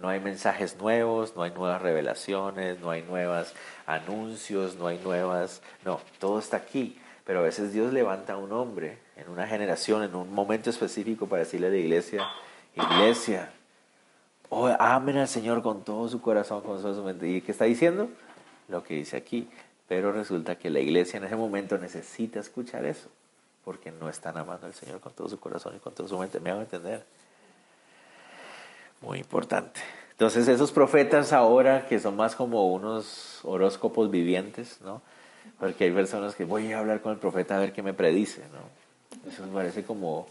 [0.00, 3.52] No hay mensajes nuevos, no hay nuevas revelaciones, no hay nuevos
[3.86, 5.60] anuncios, no hay nuevas...
[5.84, 6.98] No, todo está aquí.
[7.24, 11.26] Pero a veces Dios levanta a un hombre en una generación, en un momento específico
[11.26, 12.26] para decirle a la iglesia,
[12.74, 13.50] iglesia,
[14.48, 17.28] oh, amen al Señor con todo su corazón, con toda su mente.
[17.28, 18.08] ¿Y qué está diciendo?
[18.68, 19.48] Lo que dice aquí.
[19.86, 23.08] Pero resulta que la iglesia en ese momento necesita escuchar eso,
[23.64, 26.40] porque no están amando al Señor con todo su corazón y con toda su mente.
[26.40, 27.04] ¿Me a entender?
[29.00, 29.80] Muy importante.
[30.12, 35.00] Entonces esos profetas ahora que son más como unos horóscopos vivientes, ¿no?
[35.58, 38.42] Porque hay personas que voy a hablar con el profeta a ver qué me predice,
[38.52, 39.30] ¿no?
[39.30, 40.26] Eso me parece como,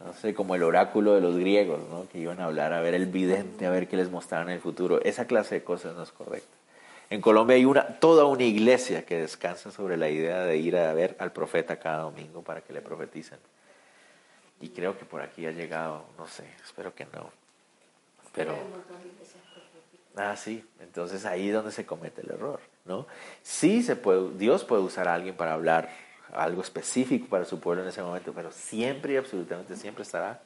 [0.00, 2.08] no sé, como el oráculo de los griegos, ¿no?
[2.08, 4.60] Que iban a hablar a ver el vidente, a ver qué les mostraban en el
[4.60, 5.00] futuro.
[5.02, 6.57] Esa clase de cosas no es correcta.
[7.10, 10.92] En Colombia hay una, toda una iglesia que descansa sobre la idea de ir a
[10.92, 13.38] ver al profeta cada domingo para que le profeticen.
[14.60, 17.30] Y creo que por aquí ha llegado, no sé, espero que no,
[18.34, 18.56] pero...
[20.16, 23.06] Ah, sí, entonces ahí es donde se comete el error, ¿no?
[23.42, 25.88] Sí se puede, Dios puede usar a alguien para hablar
[26.32, 30.40] algo específico para su pueblo en ese momento, pero siempre y absolutamente siempre estará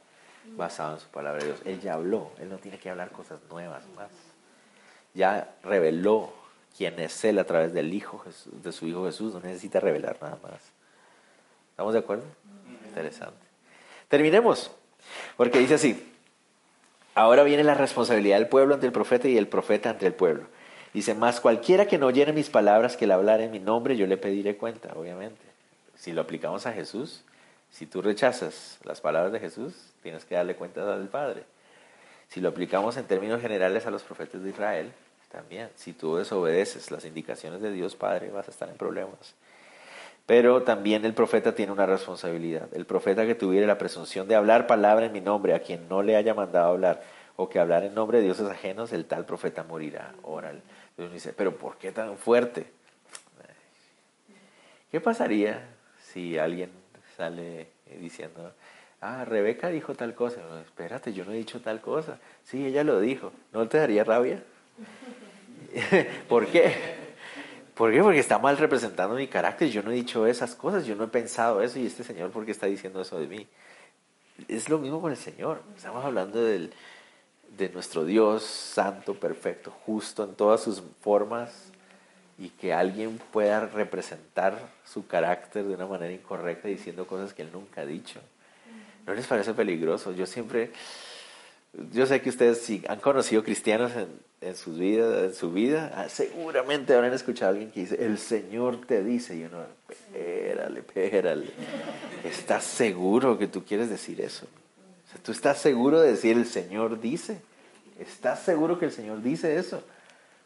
[0.56, 1.60] basado en su palabra de Dios.
[1.64, 4.10] Él ya habló, Él no tiene que hablar cosas nuevas más.
[5.14, 6.32] Ya reveló
[6.76, 8.24] quién es Él a través del Hijo,
[8.62, 10.60] de su Hijo Jesús, no necesita revelar nada más.
[11.70, 12.24] ¿Estamos de acuerdo?
[12.86, 13.40] Interesante.
[14.08, 14.70] Terminemos,
[15.36, 16.12] porque dice así,
[17.14, 20.44] Ahora viene la responsabilidad del pueblo ante el profeta y el profeta ante el pueblo.
[20.94, 24.06] Dice, más cualquiera que no oyere mis palabras, que le hablar en mi nombre, yo
[24.06, 25.40] le pediré cuenta, obviamente.
[25.94, 27.22] Si lo aplicamos a Jesús,
[27.70, 31.44] si tú rechazas las palabras de Jesús, tienes que darle cuenta al Padre.
[32.28, 34.92] Si lo aplicamos en términos generales a los profetas de Israel,
[35.32, 35.70] también.
[35.74, 39.34] Si tú desobedeces las indicaciones de Dios Padre, vas a estar en problemas.
[40.26, 42.68] Pero también el profeta tiene una responsabilidad.
[42.72, 46.02] El profeta que tuviera la presunción de hablar palabra en mi nombre a quien no
[46.02, 47.02] le haya mandado hablar
[47.36, 50.14] o que hablar en nombre de dioses ajenos, el tal profeta morirá.
[50.22, 50.62] Oral.
[50.90, 52.66] Entonces dice, pero ¿por qué tan fuerte?
[54.90, 55.66] ¿Qué pasaría
[56.12, 56.70] si alguien
[57.16, 57.68] sale
[57.98, 58.52] diciendo,
[59.00, 60.42] ah, Rebeca dijo tal cosa?
[60.60, 62.18] espérate, yo no he dicho tal cosa.
[62.44, 63.32] Sí, ella lo dijo.
[63.52, 64.42] ¿No te daría rabia?
[66.28, 66.74] ¿Por qué?
[67.74, 67.96] ¿Por?
[68.02, 69.68] Porque está mal representando mi carácter.
[69.68, 72.44] Yo no he dicho esas cosas, yo no he pensado eso y este Señor, ¿por
[72.44, 73.46] qué está diciendo eso de mí?
[74.48, 75.62] Es lo mismo con el Señor.
[75.76, 76.72] Estamos hablando del,
[77.56, 81.70] de nuestro Dios santo, perfecto, justo en todas sus formas
[82.38, 87.50] y que alguien pueda representar su carácter de una manera incorrecta diciendo cosas que él
[87.52, 88.20] nunca ha dicho.
[89.06, 90.12] ¿No les parece peligroso?
[90.12, 90.70] Yo siempre
[91.90, 94.08] yo sé que ustedes si han conocido cristianos en,
[94.42, 98.18] en, sus vidas, en su vida, ah, seguramente habrán escuchado a alguien que dice, el
[98.18, 101.50] Señor te dice, y uno, espérale, espérale,
[102.24, 104.46] ¿estás seguro que tú quieres decir eso?
[104.46, 107.40] O sea, ¿Tú estás seguro de decir el Señor dice?
[107.98, 109.82] ¿Estás seguro que el Señor dice eso?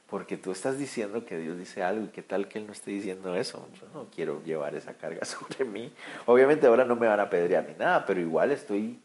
[0.09, 2.93] Porque tú estás diciendo que Dios dice algo y qué tal que Él no esté
[2.93, 3.69] diciendo eso.
[3.81, 5.93] Yo no quiero llevar esa carga sobre mí.
[6.27, 9.01] Obviamente ahora no me van a pedrear ni nada, pero igual estoy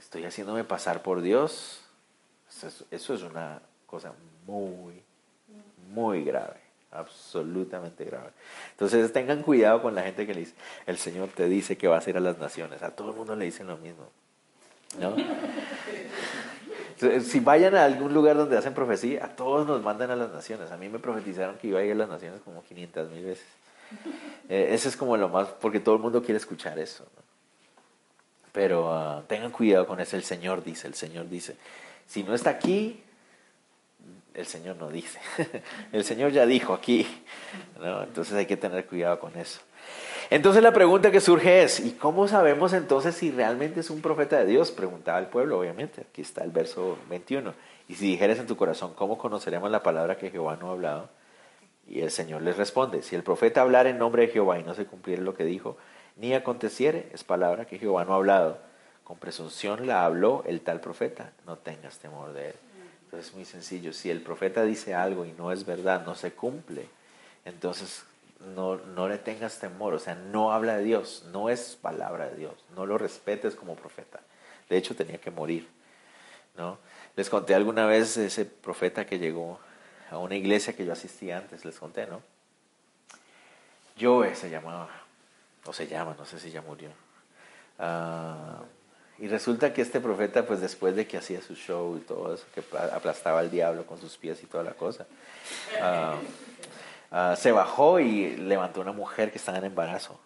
[0.00, 1.82] estoy haciéndome pasar por Dios.
[2.90, 4.12] Eso es, una cosa
[4.46, 5.02] muy,
[5.92, 6.60] muy grave,
[6.92, 8.30] absolutamente grave.
[8.70, 10.54] Entonces tengan cuidado con la gente que le dice,
[10.86, 12.82] el Señor te dice que vas a ir a las naciones.
[12.82, 14.08] A todo el mundo le dicen lo mismo.
[14.98, 15.14] ¿no?
[17.20, 20.70] si vayan a algún lugar donde hacen profecía, a todos nos mandan a las naciones.
[20.70, 23.46] A mí me profetizaron que iba a ir a las naciones como 500 mil veces.
[24.48, 27.06] Eh, eso es como lo más, porque todo el mundo quiere escuchar eso.
[28.52, 31.56] Pero ah, tengan cuidado con eso, el Señor dice, el Señor dice.
[32.06, 33.02] Si no está aquí,
[34.34, 35.18] el Señor no dice.
[35.92, 37.06] el Señor ya dijo aquí.
[38.04, 39.60] Entonces hay que tener cuidado con eso.
[40.30, 44.38] Entonces la pregunta que surge es, ¿y cómo sabemos entonces si realmente es un profeta
[44.38, 44.70] de Dios?
[44.70, 46.02] Preguntaba el pueblo, obviamente.
[46.02, 47.52] Aquí está el verso 21.
[47.88, 51.08] Y si dijeres en tu corazón, ¿cómo conoceremos la palabra que Jehová no ha hablado?
[51.88, 54.74] Y el Señor les responde, si el profeta hablara en nombre de Jehová y no
[54.74, 55.76] se cumpliera lo que dijo,
[56.16, 58.58] ni aconteciere, es palabra que Jehová no ha hablado.
[59.02, 62.54] Con presunción la habló el tal profeta, no tengas temor de él.
[63.10, 66.30] Entonces es muy sencillo, si el profeta dice algo y no es verdad, no se
[66.30, 66.86] cumple,
[67.44, 68.04] entonces
[68.54, 72.36] no, no le tengas temor, o sea, no habla de Dios, no es palabra de
[72.36, 74.20] Dios, no lo respetes como profeta.
[74.68, 75.68] De hecho, tenía que morir.
[76.56, 76.78] ¿no?
[77.16, 79.58] Les conté alguna vez ese profeta que llegó
[80.08, 82.22] a una iglesia que yo asistí antes, les conté, ¿no?
[84.00, 84.88] Joe se llamaba
[85.64, 86.90] o se llama, no sé si ya murió.
[87.76, 88.62] Ah,
[89.20, 92.44] y resulta que este profeta, pues después de que hacía su show y todo eso,
[92.54, 95.06] que aplastaba al diablo con sus pies y toda la cosa,
[95.80, 96.16] ah,
[97.10, 100.18] ah, se bajó y levantó una mujer que estaba en embarazo.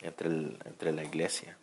[0.00, 1.56] entre, entre la iglesia.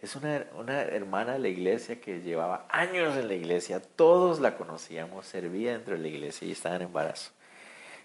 [0.00, 4.56] Es una, una, hermana de la iglesia que llevaba años en la iglesia, todos la
[4.56, 7.30] conocíamos, servía dentro de la iglesia y estaba en embarazo.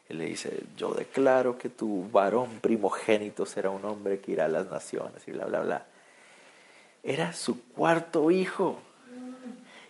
[0.10, 4.50] Y le dice, yo declaro que tu varón primogénito será un hombre que irá a
[4.50, 5.86] las naciones y bla, bla, bla.
[7.08, 8.82] Era su cuarto hijo.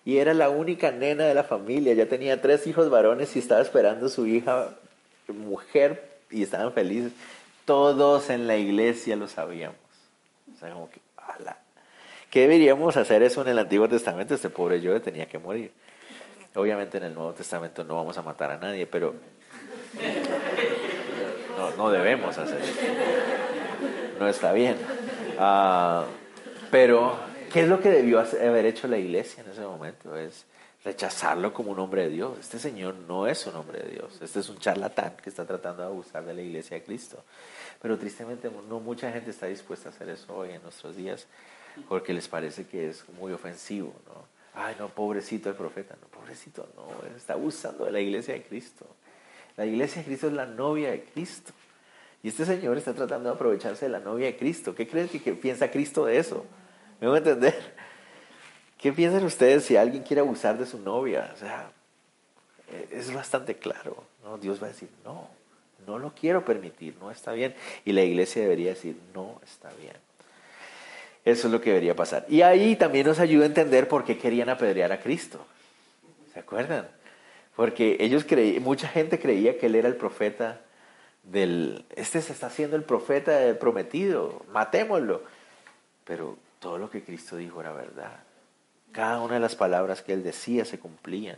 [0.06, 1.96] Y era la única nena de la familia.
[1.96, 4.70] Ya tenía tres hijos varones y estaba esperando su hija
[5.28, 7.12] mujer y estaban felices.
[7.66, 9.80] Todos en la iglesia lo sabíamos.
[10.56, 11.58] O sea, como que, ala.
[12.30, 14.36] ¿Qué deberíamos hacer eso en el Antiguo Testamento?
[14.36, 15.72] Este pobre yo tenía que morir.
[16.54, 19.16] Obviamente en el Nuevo Testamento no vamos a matar a nadie, pero
[21.58, 22.80] no, no debemos hacer eso.
[24.20, 24.78] No está bien.
[25.40, 26.04] Uh,
[26.72, 27.18] pero
[27.52, 30.16] ¿Qué es lo que debió haber hecho la iglesia en ese momento?
[30.18, 30.46] Es
[30.84, 32.38] rechazarlo como un hombre de Dios.
[32.40, 34.20] Este señor no es un hombre de Dios.
[34.22, 37.24] Este es un charlatán que está tratando de abusar de la iglesia de Cristo.
[37.82, 41.26] Pero tristemente no mucha gente está dispuesta a hacer eso hoy en nuestros días
[41.88, 44.26] porque les parece que es muy ofensivo, ¿no?
[44.54, 45.96] Ay, no, pobrecito el profeta.
[46.02, 46.88] No, pobrecito, no.
[47.16, 48.86] está abusando de la iglesia de Cristo.
[49.56, 51.54] La iglesia de Cristo es la novia de Cristo.
[52.24, 54.76] Y este señor está tratando de aprovecharse de la novia de Cristo.
[54.76, 56.46] ¿Qué crees que piensa Cristo de eso?
[57.00, 57.76] ¿Me voy a entender?
[58.78, 61.32] ¿Qué piensan ustedes si alguien quiere abusar de su novia?
[61.34, 61.70] O sea,
[62.72, 64.04] eh, es bastante claro.
[64.24, 64.38] ¿no?
[64.38, 65.28] Dios va a decir, no,
[65.86, 67.56] no lo quiero permitir, no está bien.
[67.86, 69.96] Y la iglesia debería decir, no está bien.
[71.26, 72.26] Eso es lo que debería pasar.
[72.30, 75.46] Y ahí también nos ayuda a entender por qué querían apedrear a Cristo.
[76.34, 76.88] ¿Se acuerdan?
[77.56, 80.62] Porque ellos creían, mucha gente creía que él era el profeta
[81.24, 85.24] del, este se está haciendo el profeta prometido, matémoslo.
[86.06, 88.20] Pero todo lo que Cristo dijo era verdad.
[88.92, 91.38] Cada una de las palabras que Él decía se cumplían.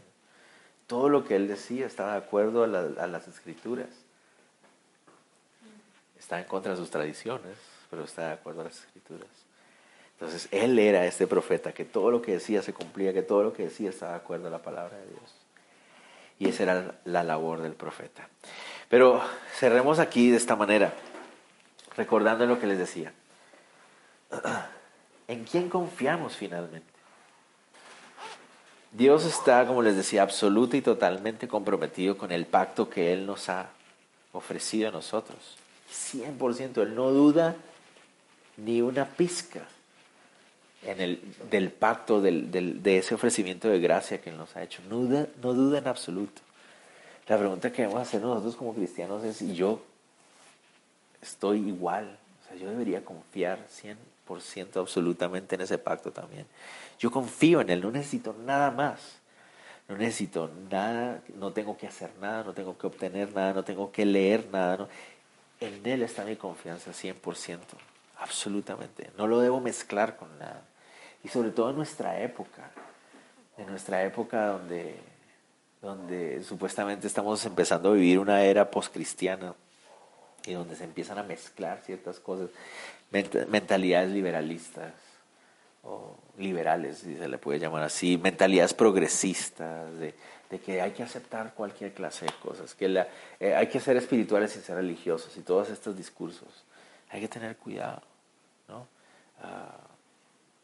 [0.88, 3.90] Todo lo que Él decía estaba de acuerdo a, las escrituras.
[6.18, 7.58] Está en contra de sus tradiciones,
[7.90, 9.30] pero está de acuerdo a las escrituras.
[10.14, 13.54] Entonces, Él era este profeta, que todo lo que decía se cumplía, que todo lo
[13.54, 15.36] que decía estaba de acuerdo a la palabra de Dios.
[16.40, 18.28] Y esa era la labor del profeta.
[18.90, 19.22] Pero
[19.56, 20.94] cerremos aquí de esta manera,
[21.96, 23.14] recordando lo que les decía.
[25.30, 26.88] ¿En quién confiamos finalmente?
[28.92, 33.48] Dios está, como les decía, absoluta y totalmente comprometido con el pacto que Él nos
[33.48, 33.70] ha
[34.34, 35.58] ofrecido a nosotros.
[35.94, 37.56] 100%, Él no duda
[38.58, 39.68] ni una pizca
[40.82, 41.22] en el,
[41.52, 44.82] del pacto, de ese ofrecimiento de gracia que Él nos ha hecho.
[44.90, 46.42] No duda, no duda en absoluto.
[47.28, 49.84] La pregunta que debemos hacer nosotros como cristianos es, ¿y yo
[51.22, 52.18] estoy igual?
[52.44, 53.96] O sea, yo debería confiar 100%
[54.38, 56.46] ciento absolutamente en ese pacto también.
[57.00, 59.20] Yo confío en Él, no necesito nada más.
[59.90, 63.92] No necesito nada, no tengo que hacer nada, no tengo que obtener nada, no tengo
[63.92, 64.88] que leer nada.
[65.60, 67.58] En Él está mi confianza 100%,
[68.20, 69.10] absolutamente.
[69.18, 70.62] No lo debo mezclar con nada.
[71.24, 72.70] Y sobre todo en nuestra época,
[73.58, 74.96] en nuestra época donde,
[75.82, 79.56] donde supuestamente estamos empezando a vivir una era postcristiana
[80.46, 82.50] y donde se empiezan a mezclar ciertas cosas
[83.12, 84.94] mentalidades liberalistas
[85.84, 90.14] o liberales, si se le puede llamar así, mentalidades progresistas, de,
[90.66, 93.08] que hay que aceptar cualquier clase de cosas, que la,
[93.40, 96.66] eh, hay que ser espirituales sin ser religiosos y todos estos discursos.
[97.10, 98.02] Hay que tener cuidado,
[98.68, 98.88] ¿no?
[99.42, 99.78] Ah,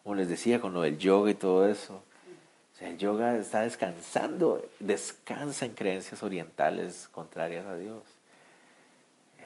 [0.04, 2.04] como les decía, con lo del yoga y todo eso.
[2.80, 8.15] el yoga está descansando, descansa en creencias orientales contrarias a Dios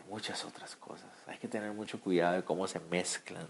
[0.10, 1.10] muchas otras cosas.
[1.28, 3.48] Hay que tener mucho cuidado de cómo se mezclan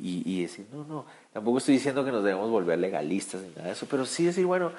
[0.00, 3.72] y, decir, no, no, tampoco estoy diciendo que nos debemos volver legalistas ni nada de
[3.72, 4.70] eso, pero sí decir, bueno,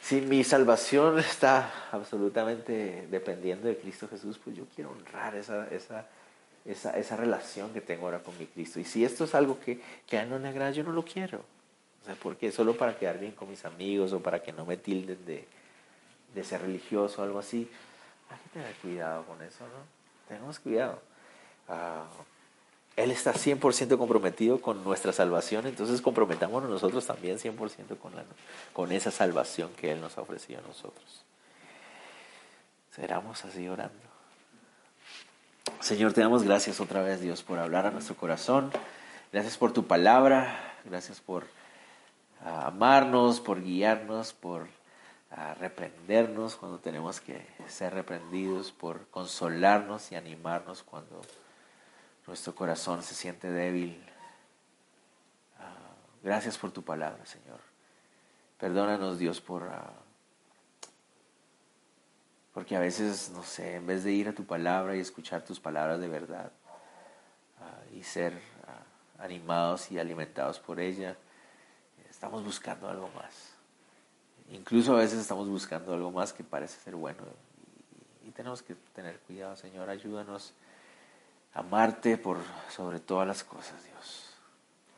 [0.00, 6.06] si mi salvación está absolutamente dependiendo de Cristo Jesús, pues yo quiero honrar esa, esa,
[6.64, 8.78] esa, esa relación que tengo ahora con mi Cristo.
[8.78, 11.04] Y si esto es algo que, que a Él no le agrada, yo no lo
[11.04, 11.38] quiero.
[12.02, 12.52] O sea, ¿por qué?
[12.52, 15.46] Solo para quedar bien con mis amigos o para que no me tilden de,
[16.32, 17.68] de ser religioso o algo así.
[18.30, 19.97] Hay que tener cuidado con eso, ¿no?
[20.28, 21.00] Tenemos cuidado.
[21.68, 22.04] Ah,
[22.98, 28.12] él está 100% comprometido con nuestra salvación, entonces comprometámonos nosotros también 100% con,
[28.72, 31.22] con esa salvación que Él nos ha ofrecido a nosotros.
[32.92, 33.94] Cerramos así orando.
[35.78, 38.72] Señor, te damos gracias otra vez, Dios, por hablar a nuestro corazón.
[39.32, 40.74] Gracias por tu palabra.
[40.84, 41.46] Gracias por
[42.44, 44.66] ah, amarnos, por guiarnos, por
[45.30, 51.20] a reprendernos cuando tenemos que ser reprendidos, por consolarnos y animarnos cuando
[52.26, 54.02] nuestro corazón se siente débil.
[55.58, 57.60] Ah, gracias por tu palabra, Señor.
[58.58, 59.64] Perdónanos, Dios, por...
[59.64, 59.92] Ah,
[62.54, 65.60] porque a veces, no sé, en vez de ir a tu palabra y escuchar tus
[65.60, 66.50] palabras de verdad,
[67.60, 68.40] ah, y ser
[69.18, 71.16] animados y alimentados por ella.
[72.08, 73.47] Estamos buscando algo más.
[74.50, 77.18] Incluso a veces estamos buscando algo más que parece ser bueno
[78.24, 79.90] y, tenemos que tener cuidado, Señor.
[79.90, 80.52] Ayúdanos
[81.54, 82.38] a amarte por
[82.70, 84.34] sobre todas las cosas, Dios.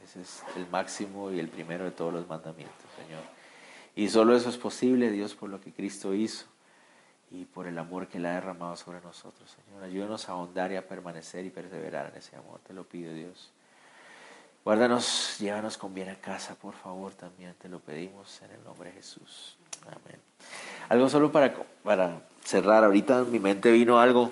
[0.04, 3.22] Ese es el máximo y el primero de todos los mandamientos, Señor.
[3.96, 6.44] Y solo eso es posible, Dios, por lo que Cristo hizo
[7.30, 9.84] y por el amor que Él ha derramado sobre nosotros, Señor.
[9.84, 13.50] Ayúdanos a ahondar y a permanecer y perseverar en ese amor, te lo pido, Dios.
[14.64, 18.90] Guárdanos, llévanos con bien a casa, por favor, también te lo pedimos en el nombre
[18.90, 19.56] de Jesús.
[19.86, 20.20] Amén.
[20.90, 24.30] Algo solo para, para cerrar, ahorita en mi mente vino algo,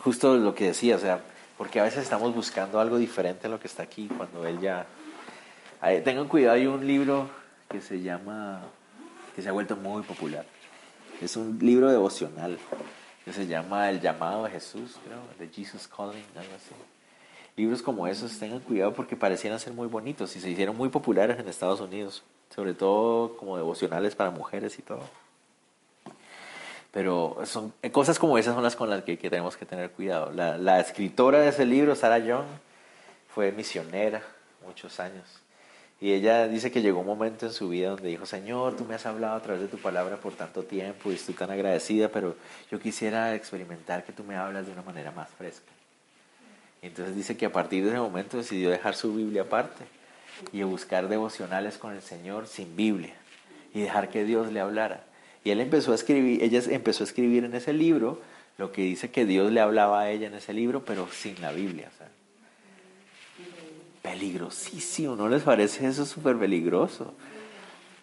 [0.00, 1.20] justo lo que decía, o sea,
[1.56, 4.86] porque a veces estamos buscando algo diferente a lo que está aquí, cuando Él ya...
[6.04, 7.28] Tengan cuidado, hay un libro
[7.68, 8.62] que se llama,
[9.34, 10.44] que se ha vuelto muy popular,
[11.20, 12.58] es un libro devocional
[13.24, 16.74] que se llama El llamado de Jesús, creo, de Jesus Calling, algo así.
[17.56, 21.38] Libros como esos, tengan cuidado porque parecían ser muy bonitos y se hicieron muy populares
[21.38, 22.24] en Estados Unidos,
[22.54, 25.02] sobre todo como devocionales para mujeres y todo.
[26.90, 30.32] Pero son cosas como esas son las con las que, tenemos que tener cuidado.
[30.32, 32.46] La, la escritora de ese libro, Sarah Young,
[33.28, 34.22] fue misionera
[34.64, 35.44] muchos años
[36.04, 38.94] y ella dice que llegó un momento en su vida donde dijo, Señor, tú me
[38.94, 42.36] has hablado a través de tu palabra por tanto tiempo y estoy tan agradecida, pero
[42.70, 45.73] yo quisiera experimentar que tú me hablas de una manera más fresca.
[46.86, 49.84] Entonces dice que a partir de ese momento decidió dejar su Biblia aparte
[50.52, 53.14] y buscar devocionales con el Señor sin Biblia
[53.72, 55.04] y dejar que Dios le hablara.
[55.44, 58.20] Y él empezó a escribir, ella empezó a escribir en ese libro
[58.58, 61.52] lo que dice que Dios le hablaba a ella en ese libro, pero sin la
[61.52, 61.90] Biblia.
[64.02, 67.14] peligrosísimo, ¿no les parece eso súper peligroso?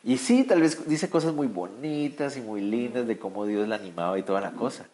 [0.03, 3.75] Y sí, tal vez dice cosas muy bonitas y muy lindas de cómo Dios la
[3.75, 4.87] animaba y toda la cosa.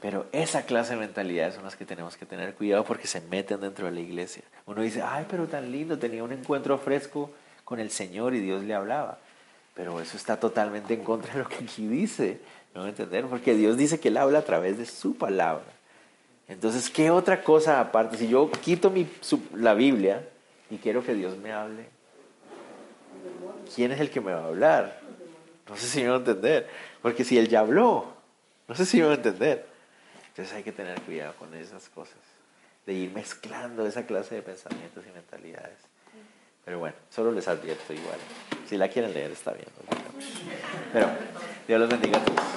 [0.00, 3.60] Pero esa clase de mentalidades son las que tenemos que tener cuidado porque se meten
[3.60, 4.42] dentro de la iglesia.
[4.66, 7.30] Uno dice, ay, pero tan lindo, tenía un encuentro fresco
[7.64, 9.18] con el Señor y Dios le hablaba.
[9.74, 12.40] Pero eso está totalmente en contra de lo que aquí dice.
[12.74, 13.26] ¿No entender?
[13.26, 15.64] Porque Dios dice que Él habla a través de su palabra.
[16.48, 18.16] Entonces, ¿qué otra cosa aparte?
[18.16, 19.06] Si yo quito mi,
[19.54, 20.26] la Biblia
[20.70, 21.86] y quiero que Dios me hable,
[23.74, 25.00] ¿quién es el que me va a hablar?
[25.68, 26.68] No sé si me va a entender.
[27.02, 28.06] Porque si Él ya habló,
[28.66, 29.69] no sé si me va a entender.
[30.40, 32.16] Entonces hay que tener cuidado con esas cosas,
[32.86, 35.76] de ir mezclando esa clase de pensamientos y mentalidades.
[36.64, 38.18] Pero bueno, solo les advierto igual.
[38.66, 39.66] Si la quieren leer, está bien.
[40.94, 41.10] Pero
[41.68, 42.50] Dios los bendiga a todos.